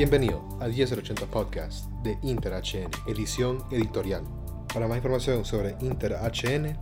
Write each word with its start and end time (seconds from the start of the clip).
Bienvenido 0.00 0.42
a 0.60 0.66
1080 0.66 1.26
Podcast 1.26 1.84
de 2.02 2.16
InterHN, 2.22 2.90
edición 3.06 3.62
editorial. 3.70 4.24
Para 4.72 4.88
más 4.88 4.96
información 4.96 5.44
sobre 5.44 5.76
InterHN, 5.78 6.74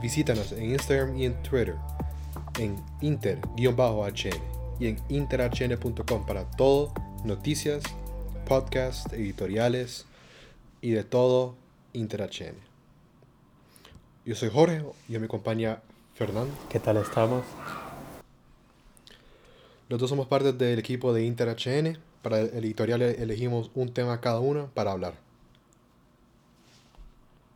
visítanos 0.00 0.52
en 0.52 0.70
Instagram 0.70 1.18
y 1.18 1.26
en 1.26 1.42
Twitter 1.42 1.76
en 2.58 2.82
inter-hn 3.02 3.42
y 4.80 4.86
en 4.86 4.96
interhn.com 5.10 6.24
para 6.24 6.50
todo, 6.52 6.94
noticias, 7.26 7.82
podcasts, 8.48 9.12
editoriales 9.12 10.06
y 10.80 10.92
de 10.92 11.04
todo 11.04 11.56
InterHN. 11.92 12.54
Yo 14.24 14.34
soy 14.34 14.48
Jorge 14.48 14.82
y 15.10 15.18
me 15.18 15.26
acompaña 15.26 15.82
Fernando. 16.14 16.54
¿Qué 16.70 16.80
tal 16.80 16.96
estamos? 16.96 17.44
Los 19.90 20.08
somos 20.08 20.26
parte 20.26 20.54
del 20.54 20.78
equipo 20.78 21.12
de 21.12 21.22
InterHN 21.26 21.98
para 22.26 22.40
el 22.40 22.64
editorial 22.64 23.02
elegimos 23.02 23.70
un 23.76 23.92
tema 23.92 24.20
cada 24.20 24.40
uno 24.40 24.68
para 24.74 24.90
hablar. 24.90 25.14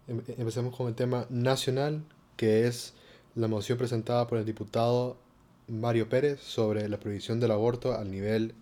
Em, 0.07 0.23
empecemos 0.39 0.77
con 0.77 0.87
el 0.87 0.95
tema 0.95 1.27
nacional, 1.29 2.05
que 2.37 2.69
es 2.69 2.95
la 3.35 3.49
moción 3.49 3.79
presentada 3.79 4.29
por 4.29 4.39
el 4.39 4.45
diputado 4.45 5.17
Mario 5.67 6.09
Pérez 6.09 6.39
sobre 6.41 6.89
la 6.89 6.99
prohibición 7.01 7.41
del 7.41 7.51
aborto 7.51 7.95
al 7.95 8.13
nivel 8.13 8.55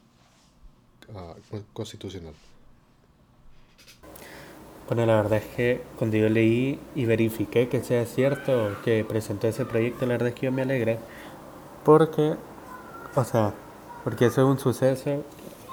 ah, 1.14 1.34
constitucional. 1.74 2.32
Bueno, 4.86 5.04
la 5.04 5.16
verdad 5.16 5.40
es 5.40 5.54
que 5.56 5.82
cuando 5.98 6.16
yo 6.16 6.30
leí 6.30 6.80
y 6.95 7.04
verifiqué 7.04 7.68
que 7.68 7.84
sea 7.84 8.06
cierto 8.06 8.78
que 8.82 9.04
presentó 9.04 9.46
ese 9.46 9.66
proyecto, 9.66 10.06
la 10.06 10.14
verdad 10.14 10.28
es 10.28 10.34
que 10.36 10.46
yo 10.46 10.52
me 10.52 10.62
alegré. 10.62 10.98
Porque, 11.84 12.34
o 13.15 13.24
sea, 13.24 13.52
porque 14.04 14.24
eso 14.24 14.40
es 14.40 14.46
un 14.46 14.59
suceso 14.59 15.22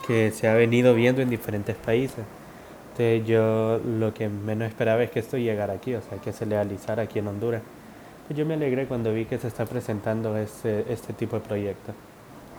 que 0.06 0.32
se 0.32 0.48
ha 0.48 0.54
venido 0.54 0.94
viendo 0.94 1.22
en 1.22 1.30
diferentes 1.30 1.76
países. 1.76 2.24
Entonces 2.92 3.28
yo 3.28 3.80
lo 3.80 4.14
que 4.14 4.30
menos 4.30 4.68
esperaba 4.70 5.04
es 5.04 5.12
que 5.12 5.20
esto 5.20 5.38
llegara 5.38 5.74
aquí, 5.74 5.94
o 5.96 6.02
sea, 6.02 6.18
que 6.20 6.32
se 6.32 6.46
legalizara 6.46 7.04
aquí 7.04 7.20
en 7.20 7.28
Honduras. 7.28 7.62
Pues 8.28 8.40
yo 8.40 8.46
me 8.46 8.54
alegré 8.54 8.88
cuando 8.88 9.14
vi 9.14 9.26
que 9.26 9.38
se 9.38 9.48
está 9.48 9.66
presentando 9.66 10.38
este, 10.38 10.92
este 10.92 11.14
tipo 11.14 11.36
de 11.36 11.42
proyecto. 11.42 11.94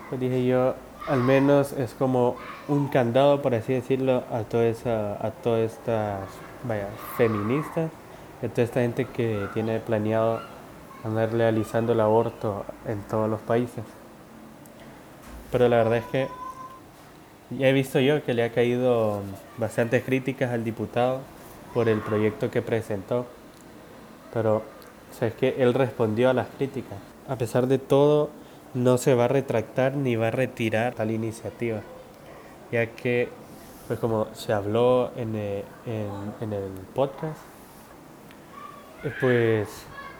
Pues 0.09 0.21
dije 0.21 0.45
yo, 0.45 0.75
al 1.07 1.23
menos 1.23 1.73
es 1.73 1.93
como 1.93 2.35
un 2.67 2.87
candado, 2.87 3.41
por 3.41 3.55
así 3.55 3.73
decirlo, 3.73 4.23
a, 4.31 4.43
toda 4.43 4.65
esa, 4.65 5.13
a 5.25 5.31
todas 5.31 5.73
estas 5.73 6.19
vaya, 6.63 6.87
feministas, 7.17 7.89
a 8.43 8.47
toda 8.47 8.63
esta 8.63 8.81
gente 8.81 9.05
que 9.05 9.47
tiene 9.53 9.79
planeado 9.79 10.41
andar 11.03 11.33
legalizando 11.33 11.93
el 11.93 11.99
aborto 11.99 12.65
en 12.85 13.01
todos 13.03 13.29
los 13.29 13.41
países. 13.41 13.83
Pero 15.51 15.67
la 15.67 15.77
verdad 15.77 15.97
es 15.97 16.05
que 16.05 16.27
ya 17.49 17.67
he 17.67 17.73
visto 17.73 17.99
yo 17.99 18.23
que 18.23 18.33
le 18.33 18.43
ha 18.43 18.51
caído 18.51 19.21
bastantes 19.57 20.03
críticas 20.03 20.51
al 20.51 20.63
diputado 20.63 21.21
por 21.73 21.89
el 21.89 21.99
proyecto 21.99 22.51
que 22.51 22.61
presentó, 22.61 23.25
pero 24.33 24.63
o 25.21 25.33
que 25.33 25.55
él 25.57 25.73
respondió 25.73 26.29
a 26.29 26.33
las 26.33 26.47
críticas. 26.57 26.97
A 27.27 27.37
pesar 27.37 27.67
de 27.67 27.79
todo, 27.79 28.29
no 28.73 28.97
se 28.97 29.15
va 29.15 29.25
a 29.25 29.27
retractar 29.27 29.95
ni 29.95 30.15
va 30.15 30.27
a 30.27 30.31
retirar 30.31 30.93
tal 30.93 31.11
iniciativa, 31.11 31.81
ya 32.71 32.87
que, 32.87 33.29
pues 33.87 33.99
como 33.99 34.27
se 34.33 34.53
habló 34.53 35.11
en 35.15 35.35
el, 35.35 35.63
en, 36.41 36.53
el 36.53 36.71
podcast, 36.93 37.39
eh, 39.03 39.11
pues, 39.19 39.67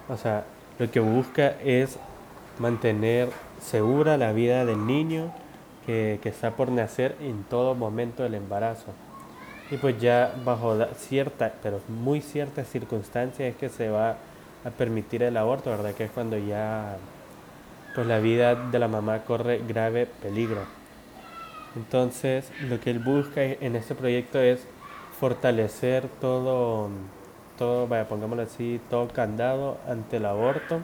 o 0.09 0.17
sea, 0.17 0.45
lo 0.80 0.89
que 0.89 1.00
busca 1.00 1.55
es 1.64 2.00
mantener 2.59 3.30
segura 3.61 4.17
la 4.17 4.31
vida 4.31 4.66
del 4.66 4.86
niño 4.88 5.33
que, 5.88 6.19
está 6.25 6.52
por 6.52 6.69
nacer 6.69 7.15
en 7.21 7.43
todo 7.45 7.73
momento 7.73 8.21
del 8.21 8.36
embarazo. 8.36 8.93
Y 9.71 9.77
pues 9.77 9.99
ya 9.99 10.36
bajo 10.45 10.77
cierta, 10.98 11.53
pero 11.64 11.80
muy 11.87 12.21
ciertas 12.21 12.67
circunstancias 12.67 13.49
es 13.49 13.55
que 13.55 13.70
se 13.70 13.89
va 13.89 14.17
a 14.65 14.70
permitir 14.70 15.23
el 15.23 15.37
aborto, 15.37 15.70
¿verdad? 15.70 15.93
Que 15.93 16.03
es 16.05 16.11
cuando 16.11 16.37
ya 16.37 16.97
pues 17.95 18.05
la 18.05 18.20
vida 18.20 18.55
de 18.55 18.80
la 18.80 18.87
mamá 18.87 19.23
corre 19.23 19.61
grave 19.67 20.08
peligro. 20.21 20.61
Entonces, 21.76 22.52
lo 22.61 22.80
que 22.80 22.92
él 22.92 22.99
busca 22.99 23.43
en 23.43 23.76
este 23.76 23.95
proyecto 23.95 24.39
es 24.39 24.59
fortalecer 25.20 26.08
todo, 26.20 26.89
todo, 27.58 27.87
vaya, 27.87 28.08
pongámoslo 28.08 28.43
así, 28.43 28.80
todo 28.89 29.08
candado 29.08 29.77
ante 29.87 30.17
el 30.17 30.26
aborto 30.26 30.80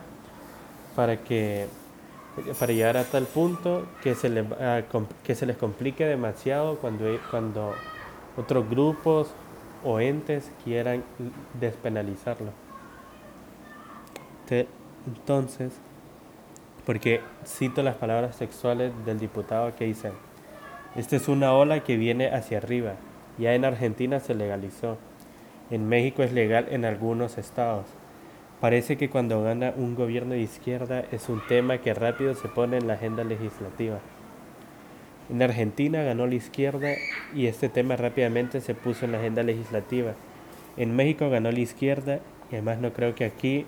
para 0.96 1.18
que 1.18 1.68
para 2.58 2.72
llegar 2.72 2.96
a 2.96 3.04
tal 3.04 3.24
punto 3.24 3.86
que 4.02 4.14
se, 4.14 4.28
les, 4.28 4.44
que 5.22 5.34
se 5.34 5.46
les 5.46 5.56
complique 5.56 6.04
demasiado 6.04 6.76
cuando, 6.78 7.04
cuando 7.30 7.74
otros 8.36 8.68
grupos 8.68 9.32
o 9.84 10.00
entes 10.00 10.50
quieran 10.64 11.04
despenalizarlo. 11.60 12.50
Entonces, 15.06 15.72
porque 16.86 17.20
cito 17.46 17.82
las 17.82 17.96
palabras 17.96 18.36
sexuales 18.36 18.92
del 19.04 19.18
diputado 19.18 19.74
que 19.76 19.84
dicen, 19.84 20.12
esta 20.96 21.16
es 21.16 21.28
una 21.28 21.52
ola 21.52 21.80
que 21.80 21.96
viene 21.96 22.28
hacia 22.28 22.58
arriba, 22.58 22.94
ya 23.38 23.54
en 23.54 23.64
Argentina 23.64 24.20
se 24.20 24.34
legalizó, 24.34 24.96
en 25.70 25.88
México 25.88 26.22
es 26.22 26.32
legal 26.32 26.66
en 26.70 26.84
algunos 26.84 27.38
estados, 27.38 27.86
Parece 28.60 28.96
que 28.96 29.10
cuando 29.10 29.42
gana 29.42 29.72
un 29.76 29.94
gobierno 29.94 30.34
de 30.34 30.40
izquierda 30.40 31.04
es 31.12 31.28
un 31.28 31.42
tema 31.46 31.78
que 31.78 31.92
rápido 31.92 32.34
se 32.34 32.48
pone 32.48 32.78
en 32.78 32.86
la 32.86 32.94
agenda 32.94 33.24
legislativa. 33.24 33.98
En 35.30 35.42
Argentina 35.42 36.02
ganó 36.02 36.26
la 36.26 36.34
izquierda 36.34 36.92
y 37.34 37.46
este 37.46 37.68
tema 37.68 37.96
rápidamente 37.96 38.60
se 38.60 38.74
puso 38.74 39.04
en 39.04 39.12
la 39.12 39.18
agenda 39.18 39.42
legislativa. 39.42 40.12
En 40.76 40.94
México 40.96 41.30
ganó 41.30 41.50
la 41.50 41.60
izquierda 41.60 42.20
y 42.50 42.56
además 42.56 42.78
no 42.78 42.92
creo 42.92 43.14
que 43.14 43.24
aquí 43.24 43.66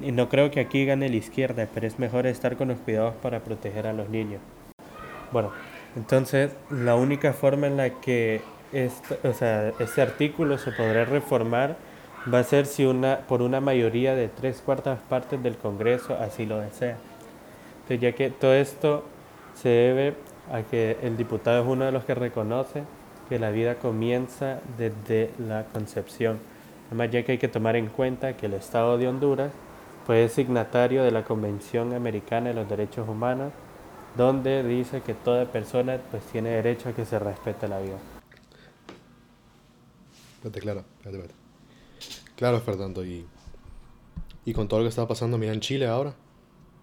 no 0.00 0.28
creo 0.30 0.50
que 0.50 0.60
aquí 0.60 0.86
gane 0.86 1.08
la 1.08 1.16
izquierda, 1.16 1.68
pero 1.74 1.86
es 1.86 1.98
mejor 1.98 2.26
estar 2.26 2.56
con 2.56 2.68
los 2.68 2.78
cuidados 2.78 3.14
para 3.16 3.40
proteger 3.40 3.86
a 3.86 3.92
los 3.92 4.08
niños. 4.08 4.40
Bueno, 5.32 5.52
entonces 5.96 6.52
la 6.70 6.94
única 6.94 7.32
forma 7.34 7.66
en 7.66 7.76
la 7.76 7.90
que 7.90 8.40
este, 8.72 9.18
o 9.26 9.32
sea, 9.32 9.72
este 9.78 10.02
artículo 10.02 10.58
se 10.58 10.72
podrá 10.72 11.04
reformar 11.04 11.76
va 12.32 12.40
a 12.40 12.44
ser 12.44 12.66
si 12.66 12.84
una, 12.84 13.18
por 13.28 13.42
una 13.42 13.60
mayoría 13.60 14.14
de 14.14 14.28
tres 14.28 14.62
cuartas 14.64 14.98
partes 15.08 15.42
del 15.42 15.56
Congreso 15.56 16.16
así 16.20 16.46
lo 16.46 16.60
desea. 16.60 16.96
Entonces, 17.82 18.00
ya 18.00 18.12
que 18.12 18.30
todo 18.30 18.54
esto 18.54 19.04
se 19.54 19.68
debe 19.68 20.14
a 20.52 20.62
que 20.62 20.98
el 21.02 21.16
diputado 21.16 21.62
es 21.62 21.68
uno 21.68 21.84
de 21.84 21.92
los 21.92 22.04
que 22.04 22.14
reconoce 22.14 22.82
que 23.28 23.38
la 23.38 23.50
vida 23.50 23.76
comienza 23.76 24.60
desde 24.78 25.30
la 25.38 25.64
concepción. 25.64 26.38
Además, 26.88 27.10
ya 27.10 27.24
que 27.24 27.32
hay 27.32 27.38
que 27.38 27.48
tomar 27.48 27.76
en 27.76 27.88
cuenta 27.88 28.36
que 28.36 28.46
el 28.46 28.54
Estado 28.54 28.98
de 28.98 29.08
Honduras 29.08 29.52
pues, 30.06 30.32
signatario 30.32 31.02
de 31.02 31.10
la 31.10 31.24
Convención 31.24 31.92
Americana 31.92 32.48
de 32.48 32.54
los 32.54 32.68
Derechos 32.68 33.08
Humanos, 33.08 33.52
donde 34.16 34.62
dice 34.62 35.00
que 35.00 35.14
toda 35.14 35.46
persona 35.46 35.98
pues, 36.10 36.22
tiene 36.26 36.50
derecho 36.50 36.88
a 36.88 36.92
que 36.92 37.04
se 37.04 37.18
respete 37.18 37.66
la 37.66 37.80
vida. 37.80 37.98
claro, 40.60 40.84
Claro, 42.36 42.60
Fernando, 42.60 43.04
y, 43.04 43.26
y 44.44 44.52
con 44.52 44.68
todo 44.68 44.80
lo 44.80 44.84
que 44.84 44.90
está 44.90 45.08
pasando, 45.08 45.38
mira, 45.38 45.54
en 45.54 45.60
Chile 45.60 45.86
ahora. 45.86 46.14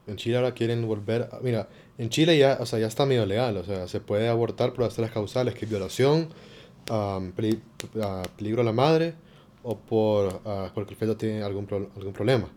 En 0.08 0.18
Chile 0.18 0.36
ahora 0.36 0.54
quieren 0.54 0.86
volver. 0.86 1.30
mira, 1.42 1.70
en 1.98 2.10
Chile 2.10 2.38
ya, 2.38 2.58
o 2.60 2.66
sea, 2.66 2.80
ya 2.80 2.88
está 2.88 3.06
medio 3.06 3.26
legal, 3.26 3.56
o 3.58 3.64
sea, 3.64 3.88
se 3.88 4.02
puede 4.02 4.28
abortar 4.28 4.74
por 4.74 4.84
las 4.84 4.96
tres 4.96 5.12
causales, 5.12 5.54
que 5.54 5.66
es 5.66 5.72
violación, 5.72 6.30
peligro 8.36 8.62
a 8.62 8.66
la 8.66 8.74
madre 8.74 9.16
o 9.62 9.78
por 9.78 10.42
porque 10.74 10.94
el 10.94 10.98
feto 10.98 11.16
tiene 11.16 11.44
algún, 11.44 11.68
algún 11.96 12.14
problema. 12.14 12.50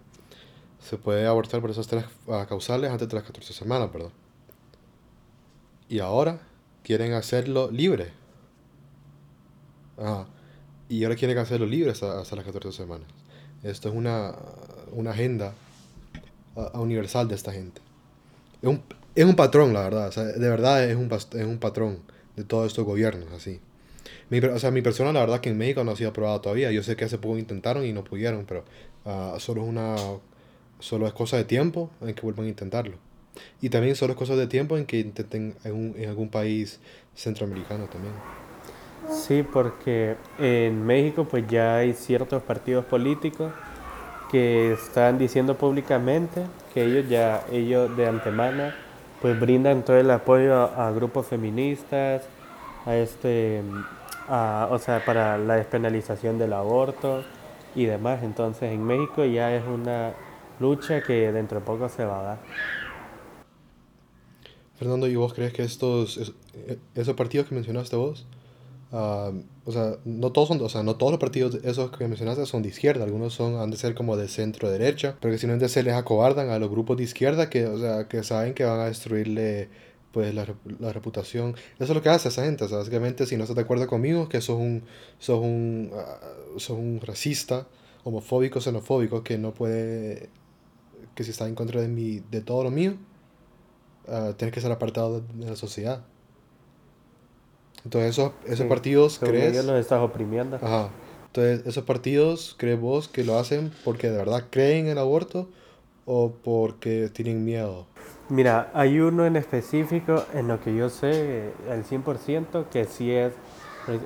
Se 0.81 0.97
puede 0.97 1.27
abortar 1.27 1.60
por 1.60 1.71
esas 1.71 1.87
tres 1.87 2.04
ah, 2.28 2.47
causales 2.49 2.91
antes 2.91 3.09
de 3.09 3.15
las 3.15 3.25
14 3.25 3.53
semanas, 3.53 3.91
perdón. 3.91 4.13
Y 5.89 6.01
ahora 6.01 6.41
quieren 6.83 7.13
hacerlo 7.13 7.71
libre. 7.71 8.13
Ajá 9.99 10.27
y 10.88 11.04
ahora 11.04 11.16
quieren 11.16 11.38
hacerlo 11.38 11.66
libre 11.66 11.91
hasta, 11.91 12.21
hasta 12.21 12.36
las 12.36 12.44
14 12.44 12.77
semanas. 12.77 13.09
Esto 13.62 13.88
es 13.88 13.94
una, 13.94 14.34
una 14.92 15.10
agenda 15.10 15.54
universal 16.74 17.28
de 17.28 17.34
esta 17.34 17.53
gente. 17.53 17.80
Es 18.62 18.68
un, 18.68 18.83
es 19.15 19.24
un 19.24 19.36
patrón, 19.36 19.72
la 19.72 19.83
verdad. 19.83 20.15
de 20.15 20.48
verdad 20.48 20.84
es 20.84 20.97
un, 20.97 21.12
es 21.12 21.47
un 21.47 21.59
patrón 21.59 21.98
de 22.36 22.44
todos 22.44 22.66
estos 22.66 22.84
gobiernos, 22.84 23.33
así. 23.33 23.60
Mi, 24.30 24.38
o 24.38 24.59
sea, 24.59 24.71
mi 24.71 24.83
persona, 24.83 25.12
la 25.12 25.21
verdad, 25.21 25.41
que 25.41 25.50
en 25.50 25.59
México 25.59 25.84
no 25.84 25.92
ha 25.92 25.97
sido 25.97 26.10
aprobada 26.10 26.41
todavía. 26.41 26.71
Yo 26.71 26.83
sé 26.83 26.97
que 26.97 27.04
hace 27.04 27.18
poco 27.18 27.39
intentaron 27.39 27.84
y 27.84 27.92
no 27.92 28.04
pudieron, 28.04 28.44
pero 28.47 28.65
uh, 29.04 29.39
solo 29.39 29.62
es 29.62 29.68
una 29.68 29.97
solo 30.78 31.06
es 31.06 31.15
cosa 31.15 31.39
de 31.39 31.44
tiempo 31.44 31.91
en 32.03 32.15
que 32.15 32.22
vuelvan 32.22 32.47
a 32.47 32.48
intentarlo. 32.48 32.98
Y 33.60 33.71
también 33.71 33.97
solo 33.97 34.12
es 34.12 34.18
cosa 34.18 34.36
de 34.36 34.47
tiempo 34.47 34.77
en 34.77 34.86
que 34.86 34.98
intenten 34.98 35.56
en, 35.65 35.94
en 35.97 36.09
algún 36.09 36.28
país 36.28 36.80
centroamericano 37.15 37.86
también. 37.86 38.15
Sí, 39.10 39.42
porque 39.42 40.16
en 40.38 40.84
México 40.84 41.26
pues 41.30 41.47
ya 41.48 41.76
hay 41.76 41.94
ciertos 41.94 42.42
partidos 42.42 42.84
políticos 42.84 43.53
que 44.30 44.72
están 44.72 45.18
diciendo 45.18 45.56
públicamente 45.56 46.42
que 46.74 46.84
ellos 46.84 47.08
ya, 47.08 47.44
ellos 47.50 47.97
de 47.97 48.06
antemano 48.06 48.72
pues 49.20 49.38
brindan 49.38 49.84
todo 49.84 49.97
el 49.97 50.10
apoyo 50.10 50.54
a, 50.54 50.91
grupos 50.91 51.26
feministas 51.26 52.22
a 52.84 52.97
este, 52.97 53.62
a, 54.28 54.68
o 54.70 54.78
sea, 54.78 55.04
para 55.04 55.38
la 55.38 55.56
despenalización 55.56 56.38
del 56.38 56.53
aborto 56.53 57.24
y 57.74 57.86
demás. 57.86 58.22
Entonces 58.22 58.72
en 58.72 58.84
México 58.84 59.24
ya 59.24 59.54
es 59.54 59.64
una 59.66 60.14
lucha 60.60 61.03
que 61.03 61.32
dentro 61.32 61.60
de 61.60 61.66
poco 61.66 61.88
se 61.88 62.04
va 62.04 62.20
a 62.20 62.22
dar. 62.22 62.38
Fernando, 64.78 65.06
¿y 65.06 65.16
vos 65.16 65.32
crees 65.32 65.53
que 65.53 65.62
estos, 65.62 66.34
eh, 66.54 66.78
esos 66.94 67.14
partidos 67.14 67.48
que 67.48 67.54
mencionaste 67.54 67.97
vos, 67.97 68.26
ah, 68.92 69.33
o 69.65 69.72
sea, 69.72 69.97
no 70.04 70.33
todos 70.33 70.48
son, 70.48 70.60
o 70.62 70.68
sea, 70.68 70.83
no 70.83 70.97
todos 70.97 71.12
los 71.12 71.21
partidos 71.21 71.56
esos 71.65 71.91
que 71.91 72.06
mencionaste 72.09 72.47
son 72.47 72.62
de 72.62 72.68
izquierda, 72.68 73.04
algunos 73.04 73.34
son, 73.34 73.56
han 73.56 73.71
de 73.71 73.77
ser 73.77 73.94
como 73.94 74.16
de 74.16 74.28
centro 74.28 74.71
derecha, 74.71 75.16
pero 75.21 75.33
que 75.33 75.38
simplemente 75.38 75.68
se 75.68 75.83
les 75.83 75.94
acobardan 75.94 76.50
a 76.50 76.59
los 76.59 76.71
grupos 76.71 76.97
de 76.97 77.04
izquierda 77.04 77.50
que, 77.50 77.66
o 77.66 77.78
sea, 77.78 78.09
que 78.09 78.22
saben 78.22 78.54
que 78.54 78.65
van 78.65 78.80
a 78.80 78.86
destruirle 78.86 79.68
pues 80.12 80.34
la, 80.34 80.47
la 80.78 80.92
reputación. 80.94 81.54
Eso 81.74 81.84
es 81.84 81.91
lo 81.91 82.03
que 82.03 82.09
hace 82.09 82.28
esa 82.28 82.44
gente, 82.44 82.66
básicamente 82.66 83.27
si 83.27 83.36
no 83.36 83.42
estás 83.44 83.56
de 83.56 83.62
acuerdo 83.62 83.86
conmigo, 83.86 84.28
que 84.28 84.41
sos 84.41 84.59
un, 84.59 84.83
sos 85.18 85.41
un, 85.41 85.91
ah, 85.94 86.18
sos 86.56 86.78
un 86.78 87.00
racista, 87.03 87.66
homofóbico, 88.06 88.60
xenofóbico, 88.60 89.24
que 89.24 89.36
no 89.36 89.53
puede, 89.53 90.30
que 91.15 91.24
si 91.24 91.32
está 91.32 91.48
en 91.48 91.56
contra 91.56 91.80
de, 91.80 91.89
mi, 91.89 92.21
de 92.21 92.41
todo 92.41 92.62
lo 92.62 92.71
mío, 92.71 92.94
uh, 94.06 94.32
tienes 94.34 94.54
que 94.54 94.60
ser 94.60 94.71
apartado 94.71 95.21
de, 95.21 95.47
la 95.47 95.56
sociedad. 95.56 96.04
Entonces, 97.86 98.18
esos, 98.18 98.33
esos 98.47 98.66
partidos, 98.66 99.21
¿crees? 99.21 99.65
los 99.65 99.78
estás 99.78 100.03
oprimiendo. 100.03 100.56
Ajá. 100.56 100.88
Entonces, 101.28 101.65
esos 101.68 101.84
partidos, 101.84 102.56
¿crees 102.59 102.80
vos 102.80 103.06
que 103.06 103.22
lo 103.22 103.38
hacen 103.38 103.71
porque 103.84 104.10
de 104.10 104.16
verdad 104.16 104.42
creen 104.50 104.86
en 104.86 104.92
el 104.92 104.98
aborto 104.98 105.48
o 106.04 106.33
porque 106.42 107.09
tienen 107.10 107.44
miedo? 107.44 107.86
Mira, 108.28 108.72
hay 108.74 108.98
uno 108.98 109.24
en 109.24 109.36
específico 109.36 110.24
en 110.34 110.48
lo 110.48 110.60
que 110.60 110.74
yo 110.74 110.91
sé, 110.91 111.53
el 111.71 111.84
100%, 111.84 112.65
que 112.72 112.86
sí 112.86 113.12
es, 113.12 113.34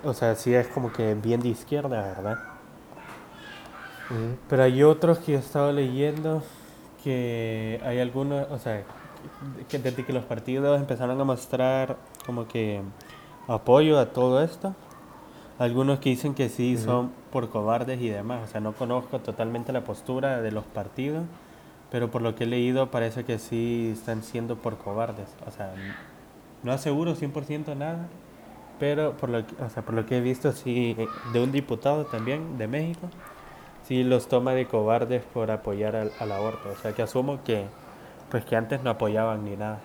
o 0.04 0.12
sea, 0.12 0.34
sí 0.34 0.52
es 0.52 0.66
como 0.66 0.92
que 0.92 1.14
bien 1.14 1.40
de 1.40 1.48
izquierda, 1.48 2.02
¿verdad? 2.02 2.38
Pero 4.46 4.62
hay 4.62 4.82
otros 4.82 5.20
que 5.20 5.36
he 5.36 5.38
estado 5.38 5.72
leyendo 5.72 6.42
que 7.02 7.80
hay 7.82 7.98
algunos, 7.98 8.46
o 8.50 8.58
sea, 8.58 8.82
que 9.70 9.78
desde 9.78 10.04
que 10.04 10.12
los 10.12 10.24
partidos 10.24 10.78
empezaron 10.78 11.18
a 11.18 11.24
mostrar 11.24 11.96
como 12.26 12.46
que 12.46 12.82
apoyo 13.54 13.98
a 13.98 14.06
todo 14.06 14.42
esto, 14.42 14.74
algunos 15.58 15.98
que 15.98 16.10
dicen 16.10 16.34
que 16.34 16.48
sí 16.48 16.78
son 16.78 17.10
por 17.32 17.50
cobardes 17.50 18.00
y 18.00 18.08
demás, 18.08 18.48
o 18.48 18.50
sea, 18.50 18.60
no 18.60 18.72
conozco 18.72 19.18
totalmente 19.18 19.72
la 19.72 19.82
postura 19.82 20.40
de 20.40 20.52
los 20.52 20.64
partidos, 20.64 21.24
pero 21.90 22.10
por 22.10 22.22
lo 22.22 22.34
que 22.34 22.44
he 22.44 22.46
leído 22.46 22.90
parece 22.90 23.24
que 23.24 23.38
sí 23.38 23.90
están 23.92 24.22
siendo 24.22 24.56
por 24.56 24.78
cobardes, 24.78 25.28
o 25.46 25.50
sea, 25.50 25.74
no 26.62 26.72
aseguro 26.72 27.14
100% 27.16 27.76
nada, 27.76 28.06
pero 28.78 29.16
por 29.16 29.28
lo, 29.28 29.46
que, 29.46 29.62
o 29.62 29.68
sea, 29.68 29.82
por 29.82 29.94
lo 29.94 30.06
que 30.06 30.18
he 30.18 30.20
visto 30.20 30.52
sí 30.52 30.96
de 31.32 31.42
un 31.42 31.52
diputado 31.52 32.06
también 32.06 32.56
de 32.56 32.68
México, 32.68 33.08
sí 33.82 34.04
los 34.04 34.28
toma 34.28 34.52
de 34.52 34.66
cobardes 34.66 35.22
por 35.24 35.50
apoyar 35.50 35.96
al, 35.96 36.12
al 36.20 36.32
aborto, 36.32 36.70
o 36.70 36.76
sea, 36.76 36.92
que 36.92 37.02
asumo 37.02 37.42
que 37.44 37.66
pues 38.30 38.44
que 38.44 38.54
antes 38.54 38.82
no 38.84 38.90
apoyaban 38.90 39.44
ni 39.44 39.56
nada. 39.56 39.80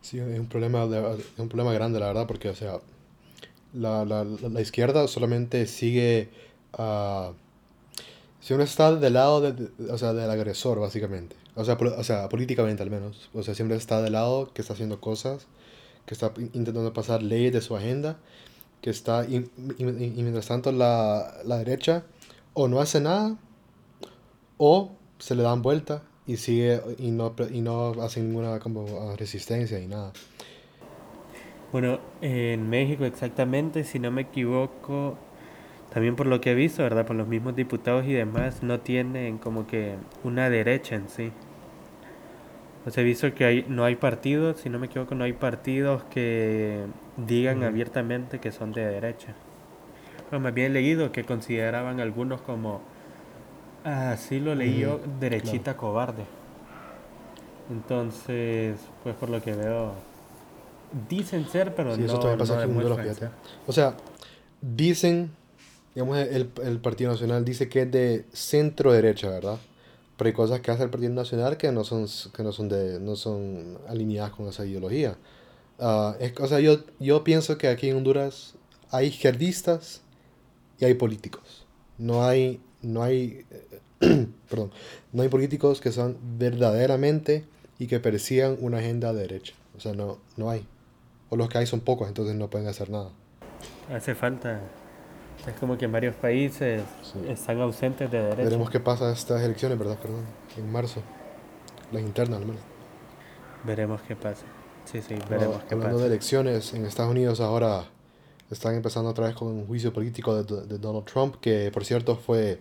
Sí, 0.00 0.18
es 0.18 0.38
un 0.38 0.46
problema, 0.46 0.84
es 0.84 1.38
un 1.38 1.48
problema 1.48 1.72
grande, 1.72 2.00
la 2.00 2.06
verdad, 2.06 2.26
porque, 2.26 2.48
o 2.48 2.54
sea, 2.54 2.80
la, 3.72 4.04
la, 4.04 4.24
la 4.24 4.60
izquierda 4.60 5.06
solamente 5.08 5.66
sigue... 5.66 6.30
Uh, 6.78 7.32
si 8.40 8.54
uno 8.54 8.62
está 8.62 8.94
del 8.94 9.14
lado 9.14 9.40
de, 9.40 9.70
o 9.90 9.98
sea, 9.98 10.12
del 10.12 10.30
agresor, 10.30 10.78
básicamente. 10.78 11.34
O 11.56 11.64
sea, 11.64 11.74
o 11.74 12.04
sea, 12.04 12.28
políticamente 12.28 12.82
al 12.82 12.90
menos. 12.90 13.28
O 13.34 13.42
sea, 13.42 13.54
siempre 13.54 13.76
está 13.76 14.02
del 14.02 14.12
lado 14.12 14.52
que 14.52 14.62
está 14.62 14.74
haciendo 14.74 15.00
cosas, 15.00 15.48
que 16.04 16.14
está 16.14 16.32
intentando 16.52 16.92
pasar 16.92 17.22
leyes 17.22 17.52
de 17.52 17.60
su 17.60 17.74
agenda, 17.76 18.18
que 18.82 18.90
está... 18.90 19.24
Y, 19.24 19.50
y, 19.78 19.84
y 19.84 20.22
mientras 20.22 20.46
tanto 20.46 20.70
la, 20.70 21.38
la 21.44 21.58
derecha 21.58 22.04
o 22.54 22.68
no 22.68 22.80
hace 22.80 23.00
nada, 23.00 23.36
o 24.58 24.92
se 25.18 25.34
le 25.34 25.42
dan 25.42 25.62
vuelta 25.62 26.02
y 26.26 26.36
sigue 26.36 26.80
y 26.98 27.10
no, 27.10 27.34
y 27.50 27.60
no 27.60 27.92
hace 28.02 28.20
ninguna 28.20 28.58
como 28.58 28.86
ah, 29.00 29.16
resistencia 29.16 29.78
y 29.78 29.86
nada. 29.86 30.12
Bueno, 31.72 32.00
en 32.20 32.68
México 32.68 33.04
exactamente, 33.04 33.84
si 33.84 33.98
no 33.98 34.10
me 34.10 34.22
equivoco, 34.22 35.18
también 35.92 36.16
por 36.16 36.26
lo 36.26 36.40
que 36.40 36.52
he 36.52 36.54
visto, 36.54 36.82
¿verdad? 36.82 37.06
Por 37.06 37.16
los 37.16 37.28
mismos 37.28 37.56
diputados 37.56 38.06
y 38.06 38.12
demás, 38.12 38.62
no 38.62 38.80
tienen 38.80 39.38
como 39.38 39.66
que 39.66 39.94
una 40.24 40.48
derecha 40.50 40.94
en 40.94 41.08
sí. 41.08 41.32
O 42.86 42.90
sea, 42.90 43.02
he 43.02 43.06
visto 43.06 43.34
que 43.34 43.44
hay, 43.44 43.66
no 43.68 43.84
hay 43.84 43.96
partidos, 43.96 44.60
si 44.60 44.70
no 44.70 44.78
me 44.78 44.86
equivoco, 44.86 45.16
no 45.16 45.24
hay 45.24 45.32
partidos 45.32 46.04
que 46.04 46.84
digan 47.16 47.64
abiertamente 47.64 48.38
que 48.38 48.52
son 48.52 48.72
de 48.72 48.86
derecha. 48.86 49.34
Pero 50.30 50.40
me 50.40 50.48
había 50.48 50.68
leído 50.68 51.10
que 51.10 51.24
consideraban 51.24 51.98
algunos 51.98 52.40
como 52.42 52.80
Así 53.86 54.40
lo 54.40 54.52
leí 54.56 54.80
yo, 54.80 55.00
derechita 55.20 55.76
cobarde. 55.76 56.24
Entonces, 57.70 58.76
pues 59.04 59.14
por 59.14 59.30
lo 59.30 59.40
que 59.40 59.52
veo, 59.52 59.92
dicen 61.08 61.46
ser, 61.48 61.72
pero 61.76 61.94
sí, 61.94 62.00
no, 62.00 62.06
eso 62.06 62.18
también 62.18 62.38
pasa 62.38 62.66
no 62.66 63.30
O 63.64 63.72
sea, 63.72 63.96
dicen, 64.60 65.30
digamos, 65.94 66.18
el, 66.18 66.50
el 66.64 66.80
Partido 66.80 67.12
Nacional 67.12 67.44
dice 67.44 67.68
que 67.68 67.82
es 67.82 67.92
de 67.92 68.24
centro 68.32 68.92
derecha, 68.92 69.30
¿verdad? 69.30 69.58
Pero 70.16 70.26
hay 70.26 70.34
cosas 70.34 70.60
que 70.60 70.72
hace 70.72 70.82
el 70.82 70.90
Partido 70.90 71.12
Nacional 71.12 71.56
que 71.56 71.70
no 71.70 71.84
son, 71.84 72.06
que 72.34 72.42
no 72.42 72.50
son, 72.50 72.68
de, 72.68 72.98
no 72.98 73.14
son 73.14 73.78
alineadas 73.86 74.32
con 74.32 74.48
esa 74.48 74.66
ideología. 74.66 75.16
Uh, 75.78 76.14
es, 76.18 76.32
o 76.40 76.46
sea, 76.48 76.58
yo, 76.58 76.78
yo 76.98 77.22
pienso 77.22 77.56
que 77.56 77.68
aquí 77.68 77.88
en 77.88 77.98
Honduras 77.98 78.54
hay 78.90 79.06
izquierdistas 79.06 80.00
y 80.80 80.86
hay 80.86 80.94
políticos. 80.94 81.66
No 81.98 82.24
hay, 82.24 82.60
no 82.82 83.02
hay 83.02 83.44
perdón, 84.50 84.70
no 85.12 85.22
hay 85.22 85.28
políticos 85.28 85.80
que 85.80 85.92
son 85.92 86.18
verdaderamente 86.38 87.44
y 87.78 87.86
que 87.86 88.00
persigan 88.00 88.56
una 88.60 88.78
agenda 88.78 89.12
de 89.12 89.20
derecha. 89.20 89.54
O 89.76 89.80
sea, 89.80 89.94
no, 89.94 90.18
no 90.36 90.50
hay. 90.50 90.66
O 91.28 91.36
los 91.36 91.48
que 91.48 91.58
hay 91.58 91.66
son 91.66 91.80
pocos, 91.80 92.08
entonces 92.08 92.34
no 92.36 92.48
pueden 92.48 92.68
hacer 92.68 92.90
nada. 92.90 93.10
Hace 93.92 94.14
falta. 94.14 94.60
Es 95.46 95.54
como 95.60 95.78
que 95.78 95.84
en 95.84 95.92
varios 95.92 96.14
países 96.16 96.82
están 97.28 97.60
ausentes 97.60 98.10
de 98.10 98.20
derecha. 98.20 98.42
Veremos 98.42 98.70
qué 98.70 98.80
pasa 98.80 99.12
estas 99.12 99.42
elecciones, 99.42 99.78
¿verdad, 99.78 99.98
perdón? 99.98 100.24
En 100.56 100.70
marzo. 100.70 101.02
Las 101.92 102.02
internas, 102.02 102.40
al 102.40 102.46
menos. 102.46 102.62
Veremos 103.64 104.00
qué 104.02 104.16
pasa. 104.16 104.44
Sí, 104.84 105.02
sí, 105.02 105.16
veremos 105.28 105.62
qué 105.64 105.74
hablando 105.74 105.98
de 105.98 106.06
elecciones, 106.06 106.72
en 106.74 106.84
Estados 106.84 107.10
Unidos 107.10 107.40
ahora 107.40 107.86
están 108.50 108.74
empezando 108.74 109.10
otra 109.10 109.26
vez 109.26 109.36
con 109.36 109.48
un 109.48 109.66
juicio 109.66 109.92
político 109.92 110.42
de, 110.42 110.66
de 110.66 110.78
Donald 110.78 111.04
Trump, 111.04 111.36
que 111.40 111.70
por 111.72 111.84
cierto 111.84 112.16
fue 112.16 112.60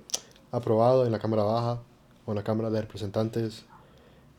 aprobado 0.52 1.06
en 1.06 1.12
la 1.12 1.20
Cámara 1.20 1.44
Baja 1.44 1.82
o 2.26 2.32
en 2.32 2.36
la 2.36 2.44
Cámara 2.44 2.70
de 2.70 2.82
Representantes 2.82 3.66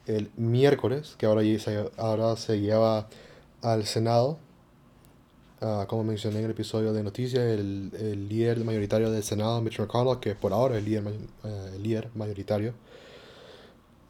el 0.06 0.30
miércoles, 0.36 1.14
que 1.18 1.26
ahora, 1.26 1.42
se, 1.42 1.90
ahora 1.96 2.36
se 2.36 2.60
lleva 2.60 3.08
al 3.62 3.84
Senado. 3.84 4.38
Uh, 5.60 5.86
como 5.86 6.04
mencioné 6.04 6.40
en 6.40 6.44
el 6.44 6.50
episodio 6.50 6.92
de 6.92 7.02
noticias, 7.02 7.42
el, 7.42 7.90
el, 7.98 8.28
líder 8.28 8.62
mayoritario 8.62 9.10
del 9.10 9.22
Senado, 9.22 9.60
Mitch 9.62 9.78
McConnell, 9.80 10.20
que 10.20 10.34
por 10.34 10.52
ahora 10.52 10.74
es 10.74 10.80
el 10.80 10.84
líder, 10.84 11.04
uh, 11.06 11.74
el 11.74 11.82
líder 11.82 12.10
mayoritario, 12.14 12.74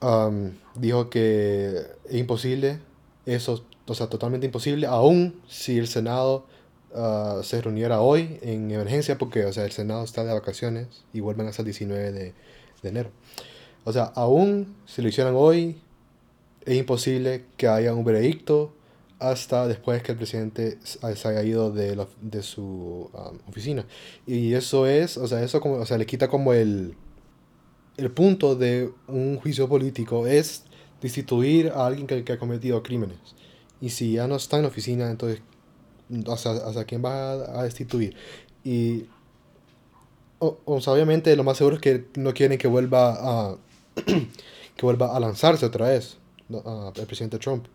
um, 0.02 0.50
dijo 0.74 1.08
que 1.08 1.86
es 2.08 2.16
imposible, 2.16 2.80
eso, 3.26 3.64
o 3.86 3.94
sea, 3.94 4.08
totalmente 4.08 4.46
imposible, 4.46 4.88
aún 4.88 5.40
si 5.46 5.78
el 5.78 5.86
Senado 5.86 6.46
uh, 6.94 7.42
se 7.42 7.60
reuniera 7.60 8.00
hoy 8.00 8.38
en 8.42 8.70
emergencia 8.70 9.18
porque, 9.18 9.44
o 9.44 9.52
sea, 9.52 9.64
el 9.64 9.72
Senado 9.72 10.04
está 10.04 10.24
de 10.24 10.32
vacaciones 10.32 11.04
y 11.12 11.20
vuelven 11.20 11.46
hasta 11.46 11.62
el 11.62 11.66
19 11.66 12.12
de, 12.12 12.34
de 12.82 12.88
enero. 12.88 13.10
O 13.84 13.92
sea, 13.92 14.04
aún 14.14 14.76
si 14.86 15.02
lo 15.02 15.08
hicieran 15.08 15.34
hoy, 15.36 15.80
es 16.64 16.76
imposible 16.76 17.44
que 17.56 17.68
haya 17.68 17.94
un 17.94 18.04
veredicto 18.04 18.72
hasta 19.18 19.66
después 19.66 20.02
que 20.02 20.12
el 20.12 20.18
presidente 20.18 20.78
se 20.82 21.28
haya 21.28 21.42
ido 21.42 21.70
de, 21.70 21.96
la, 21.96 22.06
de 22.20 22.42
su 22.42 23.10
um, 23.12 23.38
oficina. 23.48 23.86
Y 24.26 24.52
eso 24.54 24.86
es, 24.86 25.16
o 25.16 25.26
sea, 25.26 25.42
eso 25.42 25.60
como, 25.60 25.76
o 25.76 25.86
sea, 25.86 25.96
le 25.96 26.06
quita 26.06 26.28
como 26.28 26.52
el, 26.52 26.94
el 27.96 28.10
punto 28.10 28.56
de 28.56 28.90
un 29.06 29.36
juicio 29.38 29.68
político, 29.68 30.26
es 30.26 30.64
destituir 31.00 31.68
a 31.68 31.86
alguien 31.86 32.06
que, 32.06 32.24
que 32.24 32.32
ha 32.32 32.38
cometido 32.38 32.82
crímenes. 32.82 33.18
Y 33.80 33.90
si 33.90 34.14
ya 34.14 34.26
no 34.26 34.36
está 34.36 34.56
en 34.56 34.62
la 34.62 34.68
oficina, 34.68 35.10
entonces 35.10 35.40
hasta, 36.28 36.84
quién 36.84 37.04
va 37.04 37.32
a, 37.32 37.62
destituir. 37.64 38.16
Y 38.64 39.06
obviamente 40.38 41.34
lo 41.36 41.44
más 41.44 41.56
seguro 41.56 41.76
es 41.76 41.82
que 41.82 42.06
no 42.16 42.34
quieren 42.34 42.58
que 42.58 42.68
vuelva 42.68 43.16
a 43.18 43.56
que 44.76 44.82
vuelva 44.82 45.16
a 45.16 45.20
lanzarse 45.20 45.64
otra 45.64 45.88
vez 45.88 46.18
el 46.48 47.06
presidente 47.06 47.38
Trump. 47.38 47.66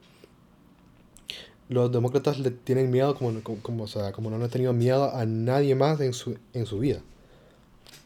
Los 1.69 1.91
demócratas 1.91 2.37
le 2.39 2.51
tienen 2.51 2.91
miedo 2.91 3.15
como, 3.15 3.41
como, 3.41 3.85
o 3.85 3.87
sea, 3.87 4.11
como 4.11 4.29
no 4.29 4.43
han 4.43 4.49
tenido 4.49 4.73
miedo 4.73 5.15
a 5.15 5.25
nadie 5.25 5.73
más 5.73 5.99
en 6.01 6.13
su, 6.13 6.37
en 6.53 6.65
su 6.65 6.79
vida. 6.79 7.01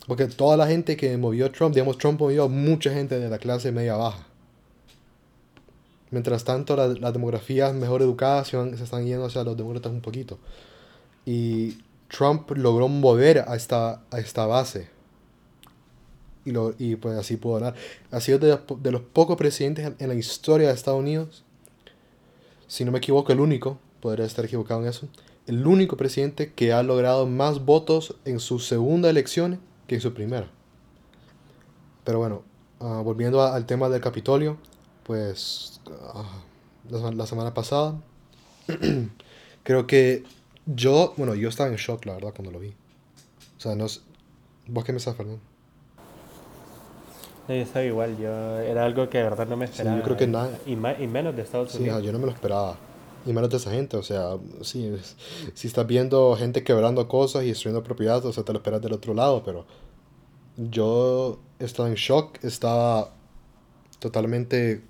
Porque 0.07 0.27
toda 0.27 0.55
la 0.55 0.67
gente 0.67 0.95
que 0.95 1.17
movió 1.17 1.51
Trump, 1.51 1.73
digamos, 1.73 1.97
Trump 1.97 2.19
movió 2.19 2.43
a 2.43 2.47
mucha 2.47 2.93
gente 2.93 3.19
de 3.19 3.27
la 3.27 3.39
clase 3.39 3.71
media 3.71 3.95
baja. 3.95 4.27
Mientras 6.15 6.45
tanto, 6.45 6.77
las 6.77 7.11
demografías 7.11 7.73
mejor 7.73 8.01
educadas 8.01 8.47
se, 8.47 8.69
están 8.81 9.05
yendo 9.05 9.25
hacia 9.25 9.43
los 9.43 9.57
demócratas 9.57 9.91
un 9.91 9.99
poquito. 9.99 10.39
Y 11.25 11.77
Trump 12.07 12.49
logró 12.51 12.87
mover 12.87 13.39
a 13.39 13.53
esta, 13.57 14.01
a 14.09 14.19
esta 14.19 14.45
base. 14.45 14.87
Y, 16.45 16.51
lo, 16.51 16.73
y 16.79 16.95
pues 16.95 17.17
así 17.17 17.35
pudo 17.35 17.55
ganar. 17.55 17.75
Ha 18.11 18.21
sido 18.21 18.39
de, 18.39 18.57
de 18.79 18.91
los 18.93 19.01
pocos 19.01 19.35
presidentes 19.35 19.91
en 19.99 20.07
la 20.07 20.15
historia 20.15 20.69
de 20.69 20.73
Estados 20.73 21.01
Unidos, 21.01 21.43
si 22.67 22.85
no 22.85 22.93
me 22.93 22.99
equivoco, 22.99 23.33
el 23.33 23.41
único, 23.41 23.77
podría 23.99 24.25
estar 24.25 24.45
equivocado 24.45 24.83
en 24.83 24.87
eso, 24.87 25.09
el 25.47 25.67
único 25.67 25.97
presidente 25.97 26.53
que 26.53 26.71
ha 26.71 26.81
logrado 26.81 27.25
más 27.25 27.65
votos 27.65 28.15
en 28.23 28.39
su 28.39 28.59
segunda 28.59 29.09
elección 29.09 29.59
que 29.85 29.95
en 29.95 30.01
su 30.01 30.13
primera. 30.13 30.47
Pero 32.05 32.19
bueno, 32.19 32.43
uh, 32.79 33.03
volviendo 33.03 33.41
a, 33.41 33.53
al 33.53 33.65
tema 33.65 33.89
del 33.89 33.99
Capitolio, 33.99 34.57
pues 35.05 35.79
uh, 35.87 37.13
la, 37.13 37.25
semana 37.27 37.53
pasada, 37.53 37.95
creo 39.63 39.85
que 39.85 40.23
yo, 40.65 41.13
bueno, 41.17 41.35
yo 41.35 41.49
estaba 41.49 41.69
en 41.69 41.75
shock, 41.75 42.05
la 42.05 42.13
verdad, 42.15 42.33
cuando 42.35 42.51
lo 42.51 42.59
vi. 42.59 42.69
O 43.57 43.61
sea, 43.61 43.75
no 43.75 43.87
sé, 43.87 44.01
¿vos 44.67 44.83
qué 44.83 44.91
me 44.91 44.97
estás, 44.97 45.15
Fernando? 45.15 45.39
No, 47.47 47.53
yo 47.53 47.61
estaba 47.61 47.85
igual, 47.85 48.17
yo 48.17 48.57
era 48.59 48.85
algo 48.85 49.07
que 49.07 49.19
de 49.19 49.23
verdad 49.25 49.47
no 49.47 49.55
me 49.57 49.65
esperaba. 49.65 49.95
Sí, 49.95 49.99
yo 49.99 50.03
creo 50.03 50.17
que 50.17 50.27
nada. 50.27 50.49
Y, 50.65 50.71
y 50.73 51.07
menos 51.07 51.35
de 51.35 51.43
Estados 51.43 51.71
Sí, 51.71 51.77
Unidos. 51.83 52.03
yo 52.03 52.11
no 52.11 52.17
me 52.17 52.25
lo 52.25 52.31
esperaba. 52.31 52.75
Y 53.27 53.33
menos 53.33 53.49
de 53.51 53.57
esa 53.57 53.71
gente, 53.71 53.97
o 53.97 54.03
sea, 54.03 54.37
sí, 54.61 54.87
es- 54.87 55.15
si 55.53 55.67
estás 55.67 55.85
viendo 55.85 56.35
gente 56.35 56.63
quebrando 56.63 57.07
cosas 57.07 57.43
y 57.43 57.49
destruyendo 57.49 57.83
propiedades, 57.83 58.25
o 58.25 58.33
sea, 58.33 58.43
te 58.43 58.51
lo 58.53 58.57
esperas 58.59 58.81
del 58.81 58.93
otro 58.93 59.13
lado, 59.13 59.43
pero 59.43 59.65
yo 60.57 61.39
estaba 61.59 61.87
en 61.89 61.95
shock, 61.95 62.43
estaba 62.43 63.11
totalmente 63.99 64.81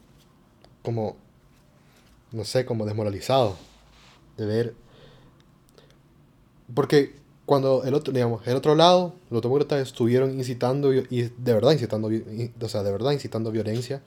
como, 0.85 1.17
no 2.31 2.45
sé, 2.45 2.65
como 2.65 2.85
desmoralizado 2.85 3.57
de 4.37 4.45
ver. 4.45 4.73
Porque 6.73 7.15
cuando 7.45 7.83
el 7.83 7.93
otro, 7.93 8.13
digamos, 8.13 8.45
el 8.47 8.55
otro 8.55 8.75
lado, 8.75 9.13
los 9.29 9.41
demócratas 9.41 9.81
estuvieron 9.81 10.31
incitando, 10.37 10.93
y 10.93 11.03
de 11.37 11.53
verdad 11.53 11.71
incitando, 11.71 12.09
o 12.09 12.69
sea, 12.69 12.83
de 12.83 12.91
verdad 12.91 13.11
incitando 13.11 13.51
violencia, 13.51 14.01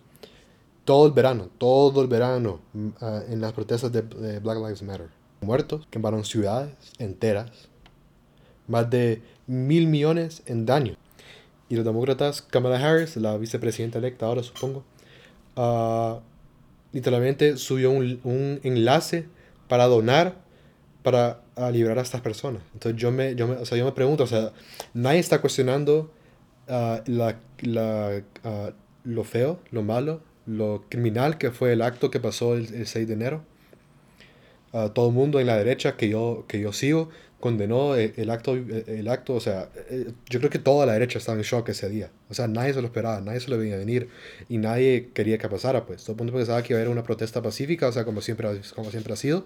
todo 0.85 1.07
el 1.07 1.13
verano, 1.13 1.49
todo 1.59 2.01
el 2.01 2.09
verano, 2.09 2.61
mm, 2.73 2.89
ah, 3.01 3.21
en 3.29 3.41
las 3.41 3.53
protestas 3.53 3.93
de, 3.93 4.03
de 4.03 4.41
Black 4.41 4.57
Lives 4.57 4.83
Matter. 4.83 5.09
Muertos, 5.41 5.87
quemaron 5.91 6.25
ciudades 6.25 6.73
enteras, 6.99 7.51
más 8.67 8.91
de 8.91 9.23
mil 9.47 9.87
millones 9.87 10.43
en 10.47 10.67
daño. 10.67 10.97
Y 11.69 11.77
los 11.77 11.85
demócratas, 11.85 12.43
Kamala 12.43 12.79
Harris, 12.79 13.17
la 13.17 13.37
vicepresidenta 13.37 13.99
electa 13.99 14.27
ahora 14.27 14.43
supongo, 14.43 14.83
ah, 15.57 16.21
literalmente 16.92 17.57
subió 17.57 17.90
un, 17.90 18.21
un 18.25 18.61
enlace 18.62 19.26
para 19.68 19.87
donar 19.87 20.37
para 21.02 21.40
ah, 21.57 21.71
liberar 21.71 21.99
a 21.99 22.02
estas 22.02 22.21
personas. 22.21 22.62
Entonces 22.75 23.00
yo 23.00 23.11
me, 23.11 23.35
yo 23.35 23.47
me, 23.47 23.54
o 23.57 23.64
sea, 23.64 23.78
yo 23.78 23.85
me 23.85 23.92
pregunto, 23.92 24.25
o 24.25 24.26
sea, 24.26 24.52
nadie 24.95 25.21
está 25.21 25.40
cuestionando 25.40 26.11
ah, 26.68 27.02
la, 27.07 27.37
la, 27.61 28.23
ah, 28.45 28.73
lo 29.04 29.25
feo, 29.25 29.59
lo 29.71 29.83
malo, 29.83 30.21
lo 30.47 30.85
criminal 30.88 31.38
que 31.38 31.50
fue 31.50 31.73
el 31.73 31.83
acto 31.83 32.11
que 32.11 32.21
pasó 32.21 32.54
el, 32.54 32.75
el 32.75 32.87
6 32.87 33.09
de 33.09 33.14
enero. 33.14 33.42
Ah, 34.73 34.90
todo 34.95 35.09
el 35.09 35.14
mundo 35.14 35.40
en 35.40 35.47
la 35.47 35.57
derecha 35.57 35.97
que 35.97 36.09
yo, 36.11 36.45
que 36.47 36.61
yo 36.61 36.73
sigo 36.73 37.09
condenó 37.40 37.95
el, 37.95 38.12
el 38.16 38.30
acto, 38.30 38.54
el, 38.54 38.85
el 38.88 39.09
acto, 39.09 39.35
o 39.35 39.40
sea, 39.40 39.71
eh, 39.90 40.12
yo 40.28 40.38
creo 40.40 40.50
que 40.50 40.59
toda 40.59 40.87
la 40.87 40.92
derecha 40.95 41.18
estaba 41.18 41.38
en 41.38 41.45
shock 41.45 41.68
ese 41.68 41.88
día. 41.88 42.11
O 42.28 42.35
sea, 42.35 42.49
nadie 42.49 42.75
se 42.75 42.80
lo 42.80 42.88
esperaba, 42.88 43.21
nadie 43.21 43.40
se 43.40 43.49
lo 43.50 43.59
veía 43.59 43.76
venir 43.76 44.09
y 44.49 44.59
nadie 44.59 45.11
quería 45.14 45.38
que 45.38 45.49
pasara, 45.49 45.87
pues. 45.87 46.02
Todo 46.02 46.12
el 46.12 46.18
mundo 46.18 46.33
pensaba 46.35 46.62
que 46.62 46.73
iba 46.73 46.78
a 46.78 46.83
haber 46.83 46.92
una 46.92 47.04
protesta 47.04 47.40
pacífica, 47.42 47.88
o 47.88 47.92
sea, 47.92 48.04
como 48.04 48.21
siempre, 48.23 48.49
ha- 48.49 48.75
como 48.75 48.90
siempre 48.90 49.12
ha 49.12 49.16
sido, 49.16 49.45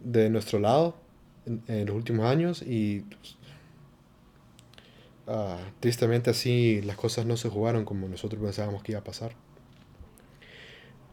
de 0.00 0.30
nuestro 0.30 0.58
lado 0.58 0.96
en, 1.46 1.62
en 1.68 1.86
los 1.86 1.96
últimos 1.96 2.26
años 2.26 2.62
y 2.62 3.04
ah, 5.26 5.58
tristemente 5.80 6.30
así 6.30 6.80
las 6.82 6.96
cosas 6.96 7.26
no 7.26 7.36
se 7.36 7.48
jugaron 7.48 7.84
como 7.84 8.08
nosotros 8.08 8.42
pensábamos 8.42 8.82
que 8.82 8.92
iba 8.92 9.00
a 9.00 9.04
pasar. 9.04 9.32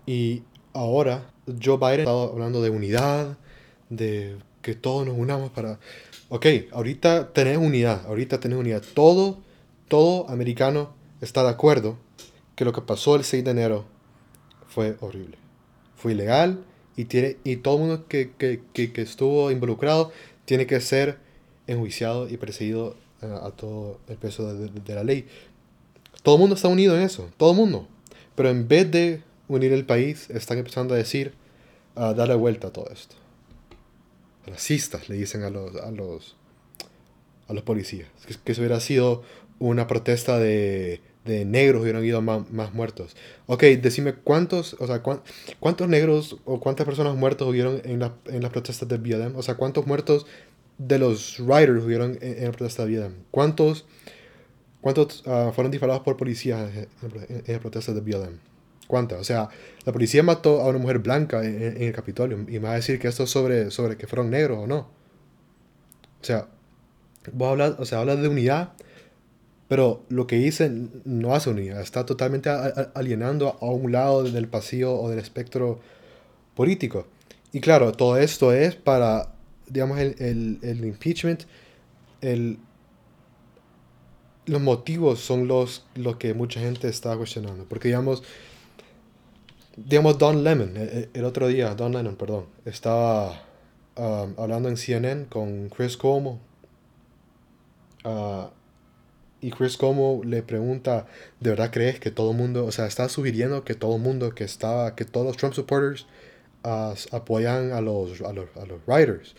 Y 0.06 0.44
ahora 0.74 1.32
Joe 1.64 1.78
Biden 1.78 2.00
está 2.02 2.12
hablando 2.12 2.62
de 2.62 2.70
unidad, 2.70 3.38
de 3.90 4.38
que 4.62 4.76
todos 4.76 5.06
nos 5.06 5.18
unamos 5.18 5.52
para... 5.52 5.80
Ok, 6.30 6.46
ahorita 6.72 7.34
tenés 7.34 7.58
unidad, 7.58 8.06
ahorita 8.06 8.40
tenés 8.40 8.58
unidad. 8.60 8.84
Todo, 8.94 9.40
todo 9.88 10.30
americano 10.30 10.94
está 11.22 11.44
de 11.44 11.50
acuerdo 11.50 11.98
que 12.56 12.66
lo 12.66 12.74
que 12.74 12.82
pasó 12.82 13.16
el 13.16 13.24
6 13.24 13.44
de 13.44 13.52
enero 13.52 13.86
fue 14.68 14.96
horrible. 15.00 15.38
Fue 15.96 16.12
ilegal 16.14 16.64
y, 16.96 17.06
tiene, 17.06 17.38
y 17.44 17.58
todo 17.58 17.76
el 17.76 17.80
mundo 17.82 18.08
que, 18.08 18.32
que, 18.38 18.62
que, 18.74 18.94
que 18.94 19.02
estuvo 19.02 19.50
involucrado 19.52 20.12
tiene 20.46 20.68
que 20.68 20.80
ser 20.82 21.18
enjuiciado 21.68 22.28
y 22.30 22.38
perseguido 22.38 22.96
eh, 23.22 23.36
a 23.44 23.52
todo 23.52 24.00
el 24.08 24.18
peso 24.18 24.54
de, 24.54 24.68
de- 24.70 24.80
de 24.80 24.96
la 24.96 25.04
ley. 25.04 25.26
Todo 26.24 26.36
el 26.36 26.42
mundo 26.42 26.56
está 26.56 26.68
unido 26.68 26.96
en 26.96 27.02
eso, 27.04 27.30
todo 27.38 27.52
el 27.52 27.58
mundo. 27.58 27.88
Pero 28.36 28.50
en 28.50 28.68
vez 28.68 28.90
de 28.92 29.24
unir 29.48 29.74
el 29.74 29.86
país, 29.86 30.30
están 30.30 30.58
empezando 30.58 30.94
a 30.94 30.98
decir, 30.98 31.34
a 31.96 32.14
darle 32.14 32.36
vuelta 32.36 32.68
a 32.68 32.72
todo 32.72 32.90
esto. 32.92 33.16
Racistas, 34.50 35.10
le 35.10 35.16
dicen 35.16 35.44
a 35.44 35.50
los, 35.50 35.76
a 35.76 35.92
los, 35.92 36.36
a 37.48 37.54
los 37.54 37.64
policías. 37.64 38.08
Que, 38.28 38.36
que 38.44 38.52
eso 38.52 38.62
hubiera 38.62 38.80
sido 38.80 39.24
una 39.60 39.88
protesta 39.88 40.40
de, 40.40 41.02
de 41.26 41.46
negros, 41.46 41.82
hubieran 41.82 42.00
habido 42.00 42.22
más, 42.22 42.50
más 42.52 42.74
muertos. 42.74 43.16
Ok, 43.48 43.64
decime 43.82 44.14
cuántos, 44.14 44.76
o 44.80 44.88
sea, 44.88 45.02
cuán- 45.04 45.22
cuántos 45.60 45.88
negros 45.90 46.38
o 46.46 46.60
cuántas 46.60 46.86
personas 46.86 47.16
muertos 47.16 47.48
hubieron 47.48 47.82
en, 47.86 48.00
la, 48.00 48.16
en 48.28 48.42
las 48.42 48.52
protestas 48.52 48.88
de 48.88 48.98
BLM. 48.98 49.36
O 49.36 49.42
sea, 49.42 49.56
cuántos 49.56 49.86
muertos 49.88 50.26
de 50.78 50.98
los 51.00 51.38
riders 51.40 51.84
hubieron 51.84 52.18
en, 52.22 52.38
en 52.40 52.46
la 52.46 52.52
protesta 52.52 52.86
de 52.86 52.98
BLM. 52.98 53.14
¿Cuántos, 53.32 53.86
cuántos 54.82 55.24
ah, 55.28 55.52
fueron 55.54 55.72
disparados 55.72 56.04
por 56.04 56.18
policías 56.18 56.70
en, 56.76 56.88
en, 57.04 57.44
en 57.46 57.54
las 57.54 57.60
protestas 57.60 57.96
de 57.96 58.02
BLM? 58.02 58.40
¿Cuántas? 58.90 59.20
O 59.20 59.24
sea, 59.24 59.50
la 59.86 59.94
policía 59.94 60.24
mató 60.24 60.62
a 60.62 60.68
una 60.68 60.80
mujer 60.80 60.98
blanca 60.98 61.46
en, 61.46 61.80
el 61.80 61.94
Capitolio 61.94 62.40
y 62.40 62.54
me 62.54 62.60
va 62.60 62.72
a 62.72 62.76
decir 62.78 62.98
que 62.98 63.08
esto 63.08 63.26
es 63.26 63.30
sobre, 63.30 63.70
sobre 63.70 63.98
que 63.98 64.08
fueron 64.08 64.32
negros 64.32 64.58
o 64.58 64.66
no. 64.66 64.80
O 66.20 66.24
sea, 66.24 66.48
vos 67.32 67.52
hablas, 67.52 67.76
o 67.78 67.86
sea, 67.86 68.00
hablas 68.00 68.20
de 68.20 68.28
unidad, 68.30 68.74
pero 69.68 70.02
lo 70.10 70.26
que 70.26 70.38
dice 70.38 70.72
no 71.06 71.36
hace 71.36 71.52
unidad. 71.52 71.82
Está 71.82 72.08
totalmente 72.08 72.50
alienando 72.50 73.60
a 73.62 73.66
un 73.66 73.92
lado 73.92 74.24
del 74.24 74.48
pasillo 74.48 74.96
o 74.96 75.08
del 75.12 75.20
espectro 75.20 75.80
político. 76.56 77.06
Y 77.54 77.62
claro, 77.62 77.92
todo 77.92 78.18
esto 78.18 78.54
es 78.54 78.74
para, 78.74 79.34
digamos, 79.68 80.00
el, 80.00 80.16
el, 80.18 80.58
el 80.64 80.84
impeachment, 80.84 81.44
el, 82.22 82.58
los 84.48 84.62
motivos 84.62 85.20
son 85.20 85.48
los, 85.48 85.86
los 85.94 86.16
que 86.16 86.34
mucha 86.34 86.60
gente 86.60 86.88
está 86.88 87.16
cuestionando. 87.16 87.66
Porque, 87.66 87.90
digamos, 87.90 88.24
digamos, 89.86 90.18
Don 90.18 90.44
Lemon, 90.44 90.76
el, 90.78 91.10
el 91.14 91.26
otro 91.26 91.48
día, 91.48 91.76
Don 91.76 91.94
Lennon, 91.94 92.16
perdón, 92.16 92.46
estaba 92.66 93.44
um, 93.96 94.34
hablando 94.38 94.70
en 94.70 94.78
CNN 94.78 95.26
con 95.28 95.70
Chris 95.70 95.98
Cuomo. 95.98 96.40
ah, 98.04 98.52
y 99.42 99.52
Chris 99.52 99.78
Cuomo 99.78 100.22
le 100.26 100.44
pregunta, 100.44 101.08
¿de 101.40 101.52
verdad 101.52 101.72
crees 101.72 102.00
que 102.00 102.12
todo 102.12 102.32
el 102.32 102.38
mundo, 102.38 102.66
o 102.66 102.72
sea, 102.72 102.88
está 102.88 103.08
sugiriendo 103.08 103.64
que 103.64 103.74
todo 103.74 103.96
el 103.96 104.02
mundo 104.02 104.36
que 104.36 104.44
estaba, 104.44 104.96
que 104.96 105.06
todos 105.06 105.26
los 105.26 105.38
Trump 105.38 105.54
supporters 105.54 106.08
apoyan 106.64 107.72
a 107.72 107.80
los, 107.80 108.22
a 108.22 108.34
los, 108.34 108.50
a 108.58 108.66
los 108.66 108.82
writers? 108.86 109.36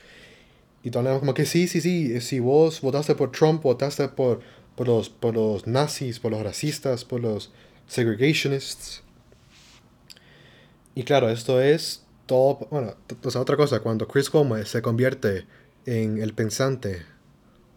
Y 0.83 0.89
Don 0.91 1.05
Lemon 1.05 1.21
como 1.21 1.35
que 1.35 1.45
sí, 1.45 1.69
sí, 1.69 1.83
sí, 1.83 2.21
si 2.23 2.41
vos 2.41 2.81
votaste 2.81 3.15
por 3.15 3.31
Trump, 3.33 3.63
votaste 3.63 4.09
por, 4.09 4.41
por, 4.75 4.89
los, 4.89 5.11
por 5.11 5.35
los 5.35 5.67
nazis, 5.67 6.19
por 6.19 6.31
los 6.31 6.43
racistas, 6.43 7.05
por 7.05 7.21
los 7.21 7.53
segregationists. 7.87 9.03
Y 10.95 11.05
claro, 11.05 11.29
esto 11.31 11.61
es 11.61 12.05
todo, 12.27 12.67
bueno, 12.71 12.95
t- 13.07 13.17
o 13.25 13.31
sea, 13.31 13.41
otra 13.41 13.57
cosa, 13.57 13.81
cuando 13.81 14.07
Chris 14.09 14.31
Cuomo 14.31 14.57
se 14.65 14.83
convierte 14.83 15.47
en 15.87 16.21
el 16.21 16.35
pensante 16.35 17.03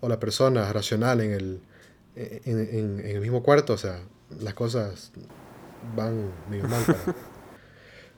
o 0.01 0.09
la 0.09 0.19
persona 0.19 0.71
racional 0.73 1.21
en 1.21 1.31
el, 1.31 1.61
en, 2.15 2.41
en- 2.59 2.99
en 2.99 3.15
el 3.15 3.21
mismo 3.21 3.43
cuarto, 3.43 3.73
o 3.73 3.77
sea, 3.77 3.99
las 4.39 4.53
cosas 4.53 5.11
van 5.95 6.31
medio 6.49 6.67
mal. 6.67 6.83
para- 6.85 6.99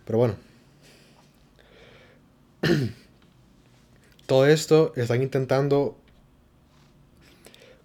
Pero 0.05 0.17
bueno. 0.19 0.35
Todo 4.25 4.47
esto 4.47 4.93
están 4.95 5.21
intentando... 5.21 5.97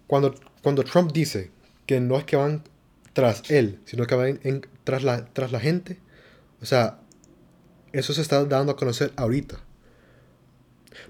Cuando, 0.07 0.35
cuando 0.61 0.83
Trump 0.83 1.11
dice 1.13 1.51
que 1.85 1.99
no 1.99 2.17
es 2.17 2.23
que 2.25 2.35
van 2.35 2.63
tras 3.13 3.49
él, 3.49 3.79
sino 3.85 4.05
que 4.07 4.15
van 4.15 4.39
en- 4.43 4.65
tras, 4.83 5.03
la, 5.03 5.25
tras 5.25 5.51
la 5.51 5.59
gente, 5.59 5.99
o 6.61 6.65
sea, 6.65 6.99
eso 7.93 8.13
se 8.13 8.21
está 8.21 8.43
dando 8.45 8.71
a 8.71 8.75
conocer 8.75 9.11
ahorita. 9.15 9.57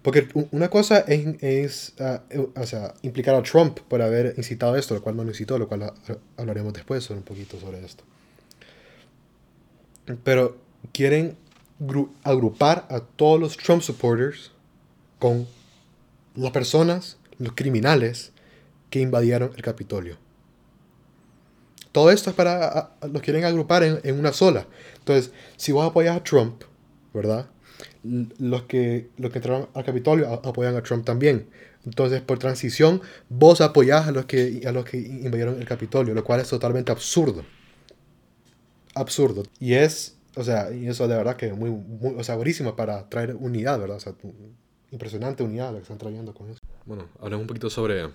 Porque 0.02 0.28
una 0.52 0.70
cosa 0.70 1.00
es, 1.00 1.42
es, 1.44 1.94
eh, 2.30 2.48
o 2.56 2.66
sea, 2.66 2.94
implicar 3.02 3.36
a 3.36 3.44
Trump 3.44 3.80
por 3.88 4.02
haber 4.02 4.36
incitado 4.38 4.76
esto, 4.76 4.94
lo 4.94 5.02
cual 5.02 5.16
no 5.18 5.24
lo 5.24 5.30
incitó, 5.30 5.58
lo 5.58 5.68
cual 5.68 5.84
ha- 5.84 5.94
hablaremos 6.38 6.74
después 6.74 7.10
un 7.10 7.24
poquito 7.24 7.60
sobre 7.60 7.84
esto. 7.84 8.04
Pero 10.24 10.58
quieren 10.92 11.38
gru- 11.80 12.10
agrupar 12.24 12.86
a 12.90 13.00
todos 13.02 13.40
los 13.40 13.58
Trump 13.58 13.82
supporters 13.82 14.52
con 15.20 15.48
las 16.36 16.52
personas, 16.52 17.18
los 17.38 17.54
criminales 17.54 18.32
que 18.90 19.00
invadieron 19.00 19.52
el 19.56 19.62
Capitolio. 19.62 20.18
Todo 21.92 22.10
esto 22.12 22.30
es 22.30 22.36
para, 22.36 22.92
los 23.12 23.22
quieren 23.22 23.44
agrupar 23.44 23.84
en, 23.84 24.20
una 24.20 24.32
sola. 24.32 24.66
Entonces, 25.00 25.32
si 25.58 25.72
vos 25.72 25.86
apoyas 25.86 26.16
a 26.16 26.24
Trump, 26.24 26.64
¿verdad? 27.14 27.50
Los 28.04 28.64
que, 28.64 29.10
los 29.18 29.32
que 29.32 29.40
entraron 29.40 29.70
al 29.74 29.84
Capitolio 29.84 30.32
apoyan 30.32 30.76
a 30.76 30.84
Trump 30.84 31.06
también. 31.06 31.48
Entonces, 31.86 32.22
por 32.22 32.38
transición, 32.38 33.02
vos 33.30 33.62
apoyás 33.62 34.08
a 34.08 34.12
los 34.12 34.26
que, 34.26 34.62
a 34.66 34.72
los 34.72 34.86
que 34.86 34.98
invadieron 34.98 35.60
el 35.60 35.68
Capitolio, 35.68 36.14
lo 36.14 36.24
cual 36.24 36.40
es 36.40 36.50
totalmente 36.50 36.92
absurdo. 36.92 37.44
Absurdo. 38.94 39.44
Y 39.60 39.74
es, 39.74 40.18
o 40.36 40.44
sea, 40.44 40.72
y 40.72 40.88
eso 40.88 41.08
de 41.08 41.16
verdad 41.16 41.38
que 41.38 41.48
es 41.48 41.58
muy, 41.58 41.72
muy 41.72 42.16
o 42.16 42.24
sea, 42.24 42.36
buenísimo 42.36 42.76
para 42.76 43.10
traer 43.10 43.36
unidad, 43.36 43.80
¿verdad? 43.80 43.98
O 43.98 44.00
sea, 44.00 44.14
impresionante 44.92 45.44
unidad 45.44 45.72
la 45.72 45.78
que 45.78 45.84
están 45.84 45.98
trayendo 45.98 46.34
con 46.34 46.50
eso. 46.50 46.60
Bueno, 46.86 47.08
hablemos 47.20 47.42
un 47.42 47.48
poquito 47.48 47.70
sobre 47.70 48.10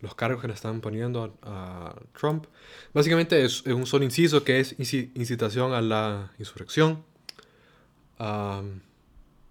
los 0.00 0.14
cargos 0.14 0.40
que 0.40 0.48
le 0.48 0.54
están 0.54 0.80
poniendo 0.80 1.36
a, 1.42 1.94
Trump. 2.18 2.46
Básicamente 2.92 3.44
es, 3.44 3.64
un 3.66 3.86
solo 3.86 4.04
inciso 4.04 4.44
que 4.44 4.60
es 4.60 4.76
incitación 4.78 5.72
a 5.72 5.80
la 5.80 6.32
insurrección. 6.38 7.02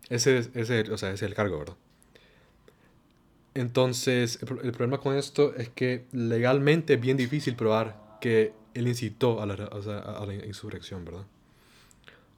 Ese, 0.09 0.49
ese, 0.53 0.91
o 0.91 0.97
sea, 0.97 1.09
ese 1.09 1.13
es 1.13 1.21
el 1.23 1.33
cargo, 1.33 1.59
¿verdad? 1.59 1.75
Entonces, 3.53 4.39
el, 4.41 4.71
problema 4.73 4.99
con 4.99 5.15
esto 5.15 5.55
es 5.55 5.69
que 5.69 6.05
legalmente 6.11 6.95
es 6.95 7.01
bien 7.01 7.15
difícil 7.15 7.55
probar 7.55 8.17
que 8.19 8.53
él 8.73 8.87
incitó 8.87 9.41
a 9.41 9.45
la, 9.45 9.53
a 9.53 10.25
la 10.25 10.33
insurrección, 10.45 11.05
¿verdad? 11.05 11.25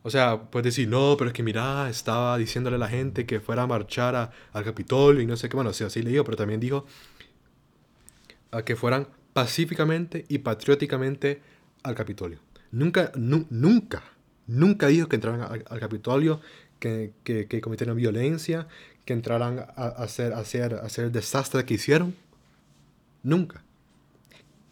O 0.04 0.10
sea, 0.10 0.44
puedes 0.44 0.64
decir, 0.64 0.88
no, 0.88 1.16
pero 1.18 1.30
es 1.30 1.34
que 1.34 1.44
mira, 1.44 1.90
estaba 1.90 2.38
diciéndole 2.38 2.78
a 2.78 2.80
la 2.80 2.88
gente 2.88 3.26
que 3.26 3.40
fuera 3.42 3.64
a 3.64 3.68
marchar 3.68 4.32
al 4.54 4.64
Capitolio 4.64 5.22
y 5.22 5.26
no 5.26 5.36
sé 5.36 5.50
qué. 5.50 5.56
Bueno, 5.56 5.74
sí, 5.74 5.84
así 5.84 6.02
le 6.02 6.12
digo, 6.12 6.24
pero 6.24 6.38
también 6.38 6.60
dijo 6.60 6.86
a 8.52 8.62
que 8.62 8.76
fueran 8.76 9.08
pacíficamente 9.34 10.26
y 10.30 10.38
patrióticamente 10.38 11.42
al 11.84 11.96
Capitolio. 11.96 12.40
Nunca, 12.72 13.12
nunca, 13.16 14.04
nunca 14.48 14.88
dijo 14.88 15.08
que 15.08 15.16
entraran 15.16 15.42
al, 15.42 15.80
Capitolio, 15.80 16.42
que, 16.80 17.12
que, 17.24 17.48
que, 17.48 17.62
cometieran 17.62 17.96
violencia, 17.96 18.68
que 19.06 19.14
entraran 19.14 19.60
a, 19.76 19.88
hacer, 19.88 20.34
a, 20.34 20.40
hacer, 20.40 20.76
a 20.76 20.80
hacer 20.80 21.06
el 21.06 21.12
desastre 21.12 21.66
que 21.66 21.76
hicieron. 21.76 22.16
Nunca. 23.24 23.64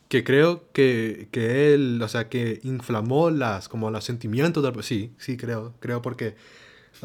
Que 0.07 0.23
creo 0.23 0.71
que, 0.71 1.27
que 1.31 1.73
él, 1.73 2.01
o 2.01 2.07
sea, 2.07 2.29
que 2.29 2.59
inflamó 2.63 3.31
las, 3.31 3.67
como 3.67 3.91
los 3.91 4.03
sentimientos 4.03 4.63
del... 4.63 4.83
Sí, 4.83 5.11
sí, 5.17 5.35
creo, 5.35 5.73
creo 5.79 6.01
porque 6.01 6.35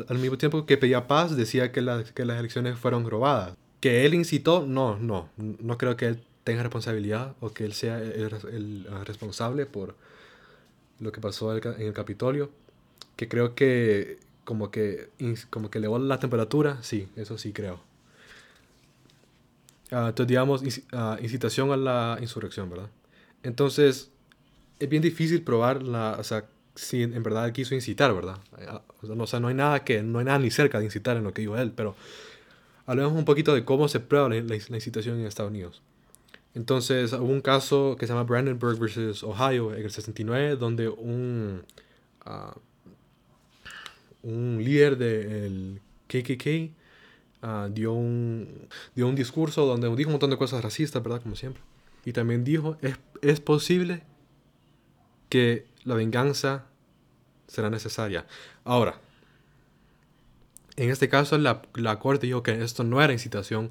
al 0.08 0.18
mismo 0.18 0.38
tiempo 0.38 0.66
que 0.66 0.76
pedía 0.76 1.06
paz 1.06 1.36
decía 1.36 1.72
que, 1.72 1.82
que 2.14 2.24
las 2.24 2.38
elecciones 2.38 2.78
fueron 2.78 3.08
robadas. 3.08 3.56
Que 3.80 4.04
él 4.04 4.14
incitó, 4.14 4.66
no, 4.66 4.98
no, 4.98 5.30
no 5.36 5.78
creo 5.78 5.96
que 5.96 6.06
él 6.06 6.22
tenga 6.44 6.62
responsabilidad 6.62 7.34
o 7.40 7.50
que 7.50 7.64
él 7.64 7.72
sea 7.72 7.98
el, 7.98 8.86
responsable 9.04 9.66
por 9.66 9.94
lo 11.00 11.12
que 11.12 11.20
pasó 11.20 11.56
en 11.56 11.80
el 11.80 11.92
Capitolio, 11.92 12.50
que 13.16 13.28
creo 13.28 13.54
que 13.54 14.18
como 14.44 14.70
que 14.70 15.08
como 15.50 15.70
que 15.70 15.78
elevó 15.78 15.98
la 15.98 16.18
temperatura, 16.18 16.82
sí, 16.82 17.08
eso 17.16 17.38
sí 17.38 17.52
creo. 17.52 17.80
Uh, 19.92 20.08
entonces, 20.08 20.28
digamos, 20.28 20.62
ah, 20.92 21.18
incitación 21.20 21.72
a 21.72 21.76
la 21.76 22.18
insurrección, 22.20 22.70
¿verdad? 22.70 22.88
Entonces, 23.42 24.10
es 24.78 24.88
bien 24.88 25.02
difícil 25.02 25.42
probar 25.42 25.82
la, 25.82 26.16
o 26.18 26.24
sea, 26.24 26.44
si 26.76 27.02
en 27.02 27.22
verdad 27.22 27.52
quiso 27.52 27.74
incitar, 27.74 28.14
¿verdad? 28.14 28.38
Ah, 28.68 28.82
o 29.02 29.26
sea, 29.26 29.40
no, 29.40 29.48
hay 29.48 29.54
nada 29.54 29.84
que, 29.84 30.02
no 30.02 30.20
hay 30.20 30.24
nada 30.24 30.38
ni 30.38 30.50
cerca 30.50 30.78
de 30.78 30.84
incitar 30.84 31.16
en 31.16 31.24
lo 31.24 31.32
que 31.34 31.42
dijo 31.42 31.56
él, 31.58 31.72
pero 31.72 31.96
hablemos 32.86 33.12
un 33.12 33.24
poquito 33.24 33.54
de 33.54 33.64
cómo 33.64 33.88
se 33.88 34.00
prueba 34.00 34.28
la, 34.28 34.40
la 34.40 34.76
incitación 34.76 35.18
en 35.18 35.26
Estados 35.26 35.50
Unidos. 35.50 35.82
Entonces 36.54 37.12
hubo 37.12 37.26
un 37.26 37.40
caso 37.40 37.96
que 37.98 38.06
se 38.06 38.12
llama 38.12 38.24
Brandenburg 38.24 38.78
versus 38.78 39.22
Ohio 39.22 39.74
en 39.74 39.84
el 39.84 39.90
69, 39.90 40.56
donde 40.56 40.88
un, 40.88 41.62
uh, 42.26 42.58
un 44.28 44.62
líder 44.62 44.96
del 44.96 45.80
KKK 46.08 46.72
uh, 47.42 47.68
dio, 47.70 47.92
un, 47.92 48.68
dio 48.94 49.06
un 49.06 49.14
discurso 49.14 49.64
donde 49.64 49.88
dijo 49.94 50.08
un 50.08 50.14
montón 50.14 50.30
de 50.30 50.38
cosas 50.38 50.62
racistas, 50.62 51.02
¿verdad? 51.02 51.22
Como 51.22 51.36
siempre. 51.36 51.62
Y 52.04 52.12
también 52.12 52.42
dijo, 52.42 52.76
es, 52.82 52.96
es 53.22 53.40
posible 53.40 54.02
que 55.28 55.66
la 55.84 55.94
venganza 55.94 56.66
será 57.46 57.70
necesaria. 57.70 58.26
Ahora, 58.64 59.00
en 60.76 60.90
este 60.90 61.08
caso 61.08 61.36
la, 61.38 61.62
la 61.74 61.98
corte 61.98 62.26
dijo 62.26 62.42
que 62.42 62.62
esto 62.62 62.84
no 62.84 63.02
era 63.02 63.12
incitación 63.12 63.70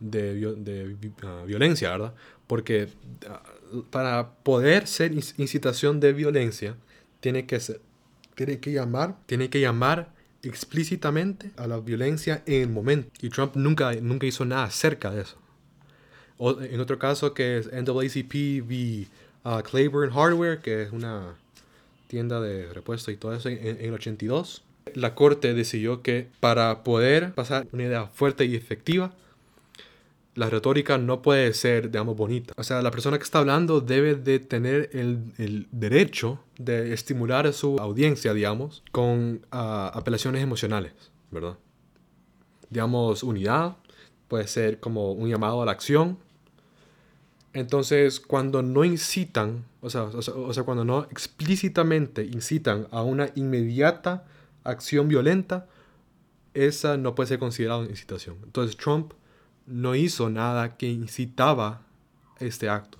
de, 0.00 0.96
ah, 1.22 1.42
violencia, 1.46 1.90
¿verdad? 1.90 2.14
Porque 2.46 2.88
ah, 3.28 3.42
para 3.90 4.30
poder 4.42 4.86
ser 4.86 5.12
incitación 5.12 6.00
de 6.00 6.12
violencia, 6.12 6.76
tiene 7.20 7.46
que, 7.46 7.60
ser, 7.60 7.80
tiene 8.34 8.60
que 8.60 8.72
llamar, 8.72 9.16
tiene 9.26 9.50
que 9.50 9.60
llamar 9.60 10.12
explícitamente 10.42 11.50
a 11.56 11.66
la 11.66 11.78
violencia 11.78 12.42
en 12.46 12.62
el 12.62 12.68
momento. 12.68 13.10
Y 13.20 13.28
Trump 13.30 13.56
nunca, 13.56 13.92
nunca 13.94 14.26
hizo 14.26 14.44
nada 14.44 14.64
acerca 14.64 15.10
de 15.10 15.22
eso. 15.22 15.36
O, 16.36 16.60
en 16.60 16.80
otro 16.80 16.98
caso 16.98 17.34
que 17.34 17.58
es 17.58 17.72
NAACP 17.72 18.62
v. 18.66 19.08
Uh, 19.44 19.62
Claiborne 19.62 20.12
Hardware, 20.12 20.60
que 20.60 20.82
es 20.82 20.92
una 20.92 21.34
tienda 22.06 22.40
de 22.40 22.72
repuesto 22.72 23.10
y 23.10 23.16
todo 23.16 23.34
eso 23.34 23.48
en, 23.48 23.58
en 23.64 23.80
el 23.80 23.94
82, 23.94 24.62
la 24.94 25.14
corte 25.14 25.54
decidió 25.54 26.02
que 26.02 26.28
para 26.40 26.82
poder 26.82 27.34
pasar 27.34 27.66
una 27.72 27.84
idea 27.84 28.06
fuerte 28.06 28.44
y 28.44 28.54
efectiva, 28.54 29.12
la 30.38 30.48
retórica 30.48 30.98
no 30.98 31.20
puede 31.20 31.52
ser, 31.52 31.90
digamos, 31.90 32.16
bonita. 32.16 32.54
O 32.56 32.62
sea, 32.62 32.80
la 32.80 32.92
persona 32.92 33.18
que 33.18 33.24
está 33.24 33.40
hablando 33.40 33.80
debe 33.80 34.14
de 34.14 34.38
tener 34.38 34.88
el, 34.92 35.66
derecho 35.72 36.38
de 36.58 36.94
estimular 36.94 37.48
a 37.48 37.52
su 37.52 37.76
audiencia, 37.78 38.32
digamos, 38.32 38.84
con 38.92 39.44
ah, 39.50 39.90
apelaciones 39.92 40.40
emocionales, 40.40 40.92
¿verdad? 41.32 41.58
Digamos, 42.70 43.24
unidad, 43.24 43.76
puede 44.28 44.46
ser 44.46 44.78
como 44.78 45.10
un 45.10 45.28
llamado 45.28 45.60
a 45.60 45.66
la 45.66 45.72
acción. 45.72 46.18
Entonces, 47.52 48.20
cuando 48.20 48.62
no 48.62 48.84
incitan, 48.84 49.64
o 49.80 49.90
sea, 49.90 50.04
o 50.04 50.52
sea, 50.52 50.62
cuando 50.62 50.84
no 50.84 51.02
explícitamente 51.10 52.24
incitan 52.24 52.86
a 52.92 53.02
una 53.02 53.30
inmediata 53.34 54.24
acción 54.62 55.08
violenta, 55.08 55.66
esa 56.54 56.96
no 56.96 57.16
puede 57.16 57.26
ser 57.26 57.40
considerada 57.40 57.84
incitación. 57.86 58.36
Entonces, 58.44 58.76
Trump 58.76 59.14
no 59.68 59.94
hizo 59.94 60.30
nada 60.30 60.76
que 60.76 60.88
incitaba 60.88 61.82
este 62.40 62.68
acto. 62.68 62.98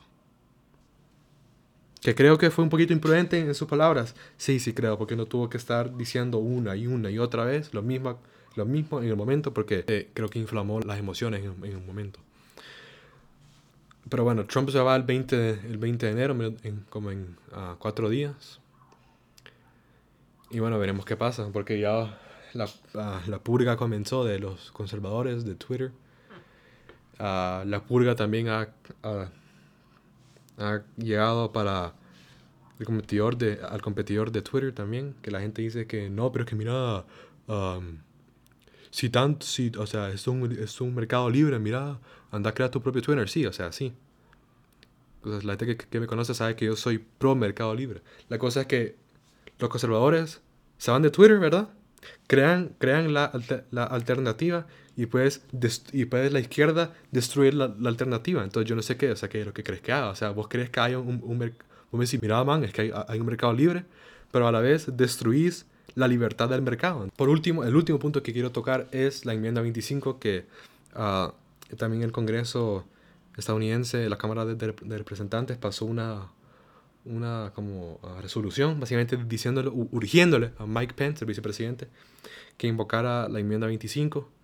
Que 2.00 2.14
creo 2.14 2.38
que 2.38 2.50
fue 2.50 2.62
un 2.62 2.70
poquito 2.70 2.92
imprudente 2.92 3.38
en 3.40 3.54
sus 3.54 3.66
palabras. 3.66 4.14
Sí, 4.36 4.60
sí 4.60 4.72
creo, 4.72 4.98
porque 4.98 5.16
no 5.16 5.26
tuvo 5.26 5.48
que 5.48 5.56
estar 5.56 5.96
diciendo 5.96 6.38
una 6.38 6.76
y 6.76 6.86
una 6.86 7.10
y 7.10 7.18
otra 7.18 7.44
vez 7.44 7.74
lo 7.74 7.82
mismo, 7.82 8.20
lo 8.54 8.66
mismo 8.66 9.00
en 9.00 9.08
el 9.08 9.16
momento, 9.16 9.52
porque 9.52 9.84
eh, 9.88 10.10
creo 10.14 10.28
que 10.28 10.38
inflamó 10.38 10.80
las 10.80 10.98
emociones 10.98 11.42
en, 11.42 11.76
un 11.76 11.86
momento. 11.86 12.20
Pero 14.08 14.24
bueno, 14.24 14.46
Trump 14.46 14.70
se 14.70 14.78
va 14.78 14.94
el 14.94 15.02
20, 15.02 15.50
el 15.66 15.78
20 15.78 16.06
de 16.06 16.12
enero, 16.12 16.36
como 16.88 17.10
en 17.10 17.36
ah, 17.52 17.76
cuatro 17.78 18.08
días. 18.08 18.60
Y 20.50 20.60
bueno, 20.60 20.78
veremos 20.78 21.04
qué 21.04 21.16
pasa, 21.16 21.48
porque 21.52 21.80
ya 21.80 22.18
la, 22.54 22.68
ah, 22.94 23.20
la 23.26 23.38
purga 23.40 23.76
comenzó 23.76 24.24
de 24.24 24.38
los 24.38 24.70
conservadores 24.70 25.44
de 25.44 25.56
Twitter 25.56 25.92
la 27.18 27.84
purga 27.86 28.14
también 28.14 28.48
ha, 28.48 28.68
ha, 30.58 30.82
llegado 30.96 31.52
para 31.52 31.94
el 32.78 32.86
competidor 32.86 33.36
de, 33.36 33.60
al 33.68 33.82
competidor 33.82 34.30
de 34.30 34.42
Twitter 34.42 34.72
también, 34.72 35.14
que 35.22 35.30
la 35.30 35.40
gente 35.40 35.62
dice 35.62 35.86
que 35.86 36.10
no, 36.10 36.30
pero 36.30 36.44
es 36.44 36.50
que 36.50 36.56
mira, 36.56 37.04
si 38.90 39.10
tanto, 39.10 39.46
si, 39.46 39.72
o 39.76 39.86
sea, 39.86 40.10
es 40.10 40.26
un, 40.26 40.52
es 40.52 40.80
un 40.80 40.94
mercado 40.94 41.28
libre, 41.30 41.58
mira, 41.58 41.98
anda 42.30 42.50
a 42.50 42.54
crear 42.54 42.70
tu 42.70 42.80
propio 42.80 43.02
Twitter, 43.02 43.28
sí, 43.28 43.46
o 43.46 43.52
sea, 43.52 43.72
sí. 43.72 43.94
la 45.24 45.56
gente 45.56 45.66
que, 45.66 45.76
que, 45.76 46.00
me 46.00 46.06
conoce 46.06 46.34
sabe 46.34 46.56
que 46.56 46.66
yo 46.66 46.76
soy 46.76 46.98
pro 46.98 47.34
mercado 47.34 47.74
libre. 47.74 48.02
La 48.28 48.38
cosa 48.38 48.62
es 48.62 48.66
que 48.66 48.96
los 49.58 49.70
conservadores 49.70 50.40
se 50.78 50.90
van 50.90 51.02
de 51.02 51.10
Twitter, 51.10 51.38
¿verdad? 51.38 51.68
Crean, 52.28 52.74
crean 52.78 53.12
la, 53.12 53.32
la 53.70 53.84
alternativa 53.84 54.66
y 54.98 55.06
puedes, 55.06 55.42
y 55.92 56.06
puedes 56.06 56.32
la 56.32 56.40
izquierda 56.40 56.92
destruir 57.12 57.54
la, 57.54 57.72
la, 57.78 57.88
alternativa. 57.88 58.42
Entonces 58.42 58.68
yo 58.68 58.74
no 58.74 58.82
sé 58.82 58.96
qué, 58.96 59.12
o 59.12 59.16
sea, 59.16 59.28
qué 59.28 59.42
es 59.42 59.46
lo 59.46 59.54
que 59.54 59.62
crees 59.62 59.80
que 59.80 59.92
haga. 59.92 60.10
O 60.10 60.16
sea, 60.16 60.30
vos 60.30 60.48
crees 60.48 60.70
que 60.70 60.80
hay 60.80 60.96
un, 60.96 61.20
un, 61.22 61.38
mercado, 61.38 61.64
vos 61.92 62.00
me 62.00 62.04
decís, 62.04 62.20
mira, 62.20 62.42
man, 62.42 62.64
es 62.64 62.72
que 62.72 62.82
hay, 62.82 62.90
hay, 63.06 63.20
un 63.20 63.26
mercado 63.26 63.52
libre, 63.52 63.84
pero 64.32 64.48
a 64.48 64.52
la 64.52 64.58
vez 64.58 64.96
destruís 64.96 65.66
la 65.94 66.08
libertad 66.08 66.48
del 66.48 66.62
mercado. 66.62 67.08
Por 67.14 67.28
último, 67.28 67.62
el 67.62 67.76
último 67.76 68.00
punto 68.00 68.24
que 68.24 68.32
quiero 68.32 68.50
tocar 68.50 68.88
es 68.90 69.24
la 69.24 69.34
enmienda 69.34 69.60
25 69.60 70.18
que 70.18 70.46
uh, 70.96 71.76
también 71.76 72.02
el 72.02 72.10
Congreso 72.10 72.84
estadounidense, 73.36 74.08
la 74.08 74.18
Cámara 74.18 74.44
de, 74.46 74.56
de, 74.56 74.98
Representantes 74.98 75.58
pasó 75.58 75.84
una, 75.84 76.26
una 77.04 77.52
como 77.54 78.00
uh, 78.02 78.20
resolución, 78.20 78.80
básicamente 78.80 79.16
diciéndole, 79.16 79.68
urgiéndole 79.68 80.50
a 80.58 80.66
Mike 80.66 80.94
Pence, 80.94 81.24
el 81.24 81.28
vicepresidente, 81.28 81.86
que 82.56 82.66
invocara 82.66 83.28
la 83.28 83.38
enmienda 83.38 83.68
25 83.68 84.37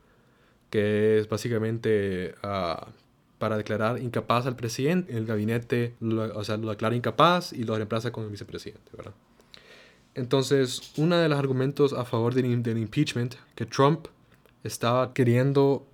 que 0.75 1.21
es 1.21 1.29
básicamente 1.29 2.35
ah, 2.43 2.89
para 3.39 3.57
declarar 3.57 4.03
incapaz 4.03 4.45
al 4.47 4.57
presidente. 4.57 5.17
El 5.17 5.25
gabinete 5.25 5.95
lo, 6.01 6.37
o 6.37 6.43
sea, 6.43 6.57
lo 6.57 6.69
declara 6.69 6.97
incapaz 6.97 7.53
y 7.53 7.63
lo 7.63 7.77
reemplaza 7.77 8.11
con 8.11 8.25
el 8.25 8.31
vicepresidente, 8.31 8.91
¿verdad? 8.97 9.13
Entonces, 10.17 10.93
uno 10.97 11.17
de 11.17 11.29
los 11.29 11.39
argumentos 11.39 11.93
a 11.93 12.05
favor 12.05 12.35
del, 12.35 12.61
del 12.65 12.79
impeachment, 12.79 13.37
que 13.55 13.67
Trump 13.67 14.07
estaba 14.65 15.15
queriendo 15.15 15.87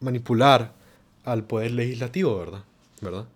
manipular 0.00 0.72
al 1.22 1.44
poder 1.44 1.70
legislativo, 1.70 2.36
¿verdad? 2.36 2.64
¿verdad? 3.00 3.26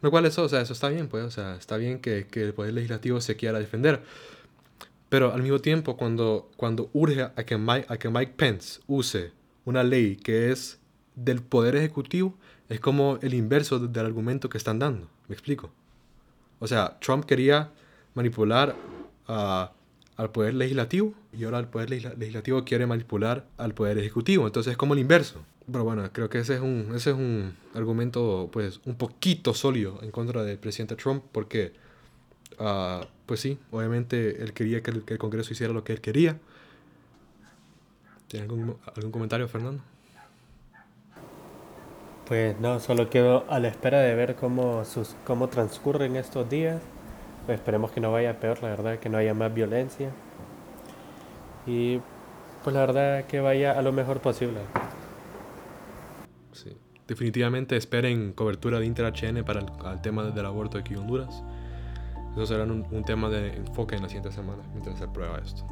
Lo 0.00 0.10
cual 0.10 0.26
eso, 0.26 0.42
o 0.42 0.48
sea, 0.48 0.60
eso 0.60 0.72
está 0.72 0.88
bien, 0.88 1.06
pues, 1.06 1.22
o 1.22 1.30
sea, 1.30 1.54
está 1.54 1.76
bien 1.76 2.00
que, 2.00 2.26
que 2.26 2.42
el 2.42 2.52
poder 2.52 2.74
legislativo 2.74 3.20
se 3.20 3.36
quiera 3.36 3.60
defender. 3.60 4.02
Pero 5.08 5.32
al 5.32 5.40
mismo 5.44 5.60
tiempo, 5.60 5.96
cuando, 5.96 6.50
cuando 6.56 6.90
urge 6.94 7.22
a 7.22 7.44
que, 7.46 7.56
Mike, 7.56 7.86
a 7.88 7.96
que 7.96 8.08
Mike 8.08 8.32
Pence 8.36 8.80
use 8.88 9.43
una 9.64 9.82
ley 9.82 10.16
que 10.16 10.50
es 10.50 10.78
del 11.14 11.42
poder 11.42 11.76
ejecutivo, 11.76 12.34
es 12.68 12.80
como 12.80 13.18
el 13.22 13.34
inverso 13.34 13.78
del 13.78 14.06
argumento 14.06 14.48
que 14.48 14.58
están 14.58 14.78
dando. 14.78 15.08
¿Me 15.28 15.34
explico? 15.34 15.70
O 16.58 16.66
sea, 16.66 16.98
Trump 17.00 17.24
quería 17.24 17.70
manipular 18.14 18.74
al 19.26 20.30
poder 20.32 20.54
legislativo 20.54 21.14
y 21.32 21.44
ahora 21.44 21.58
el 21.58 21.66
poder 21.66 21.90
legislativo 21.90 22.64
quiere 22.64 22.86
manipular 22.86 23.46
al 23.58 23.74
poder 23.74 23.98
ejecutivo. 23.98 24.46
Entonces 24.46 24.72
es 24.72 24.76
como 24.76 24.94
el 24.94 25.00
inverso. 25.00 25.44
Pero 25.70 25.84
bueno, 25.84 26.08
creo 26.12 26.28
que 26.28 26.38
ese 26.38 26.54
es 26.54 26.60
un, 26.60 26.92
ese 26.94 27.10
es 27.10 27.16
un 27.16 27.54
argumento 27.74 28.50
pues 28.52 28.80
un 28.84 28.96
poquito 28.96 29.54
sólido 29.54 29.98
en 30.02 30.10
contra 30.10 30.44
del 30.44 30.58
presidente 30.58 30.94
Trump 30.94 31.24
porque, 31.32 31.72
uh, 32.58 33.04
pues 33.24 33.40
sí, 33.40 33.58
obviamente 33.70 34.42
él 34.42 34.52
quería 34.52 34.82
que 34.82 34.90
el, 34.90 35.04
que 35.04 35.14
el, 35.14 35.18
Congreso 35.18 35.52
hiciera 35.52 35.72
lo 35.72 35.82
que 35.82 35.94
él 35.94 36.00
quería. 36.02 36.38
¿Tiene 38.28 38.44
algún, 38.44 38.76
algún 38.96 39.12
comentario, 39.12 39.48
Fernando? 39.48 39.82
Pues 42.26 42.58
no, 42.58 42.80
solo 42.80 43.10
quedo 43.10 43.44
a 43.50 43.58
la 43.60 43.68
espera 43.68 44.00
de 44.00 44.14
ver 44.14 44.34
cómo, 44.34 44.84
sus, 44.84 45.14
cómo 45.26 45.48
transcurren 45.48 46.16
estos 46.16 46.48
días. 46.48 46.80
Pues 47.44 47.58
esperemos 47.58 47.90
que 47.90 48.00
no 48.00 48.10
vaya 48.10 48.40
peor, 48.40 48.62
la 48.62 48.70
verdad, 48.70 48.98
que 48.98 49.10
no 49.10 49.18
haya 49.18 49.34
más 49.34 49.52
violencia. 49.52 50.10
Y 51.66 52.00
pues 52.62 52.72
la 52.72 52.80
verdad 52.80 53.24
que 53.26 53.40
vaya 53.40 53.78
a 53.78 53.82
lo 53.82 53.92
mejor 53.92 54.20
posible. 54.20 54.60
Sí. 56.52 56.74
Definitivamente 57.06 57.76
esperen 57.76 58.32
cobertura 58.32 58.80
de 58.80 58.86
InterHN 58.86 59.44
para 59.44 59.60
el, 59.60 60.00
tema 60.00 60.24
del 60.24 60.46
aborto 60.46 60.78
aquí 60.78 60.94
en 60.94 61.00
Honduras. 61.00 61.42
Eso 62.32 62.46
será 62.46 62.64
un, 62.64 62.86
un, 62.90 63.04
tema 63.04 63.28
de 63.28 63.54
enfoque 63.54 63.96
en 63.96 64.02
la 64.02 64.08
siguiente 64.08 64.32
semana 64.32 64.62
mientras 64.72 64.98
se 64.98 65.06
prueba 65.08 65.38
esto. 65.38 65.64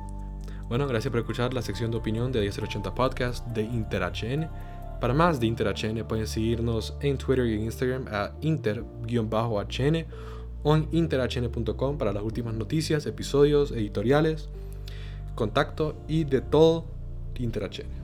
Bueno, 0.72 0.86
gracias 0.86 1.10
por 1.10 1.20
escuchar 1.20 1.52
la 1.52 1.60
sección 1.60 1.90
de 1.90 1.98
opinión 1.98 2.32
de 2.32 2.40
1080 2.40 2.94
Podcast 2.94 3.46
de 3.48 3.60
InterHN. 3.60 4.48
Para 5.02 5.12
más 5.12 5.38
de 5.38 5.46
InterHN 5.46 6.02
pueden 6.08 6.26
seguirnos 6.26 6.96
en 7.02 7.18
Twitter 7.18 7.44
y 7.44 7.56
en 7.56 7.64
Instagram 7.64 8.06
a 8.10 8.32
inter-hn 8.40 10.06
o 10.62 10.74
en 10.74 10.88
interhn.com 10.90 11.98
para 11.98 12.14
las 12.14 12.22
últimas 12.22 12.54
noticias, 12.54 13.04
episodios, 13.04 13.70
editoriales, 13.72 14.48
contacto 15.34 15.94
y 16.08 16.24
de 16.24 16.40
todo 16.40 16.86
InterHN. 17.38 18.01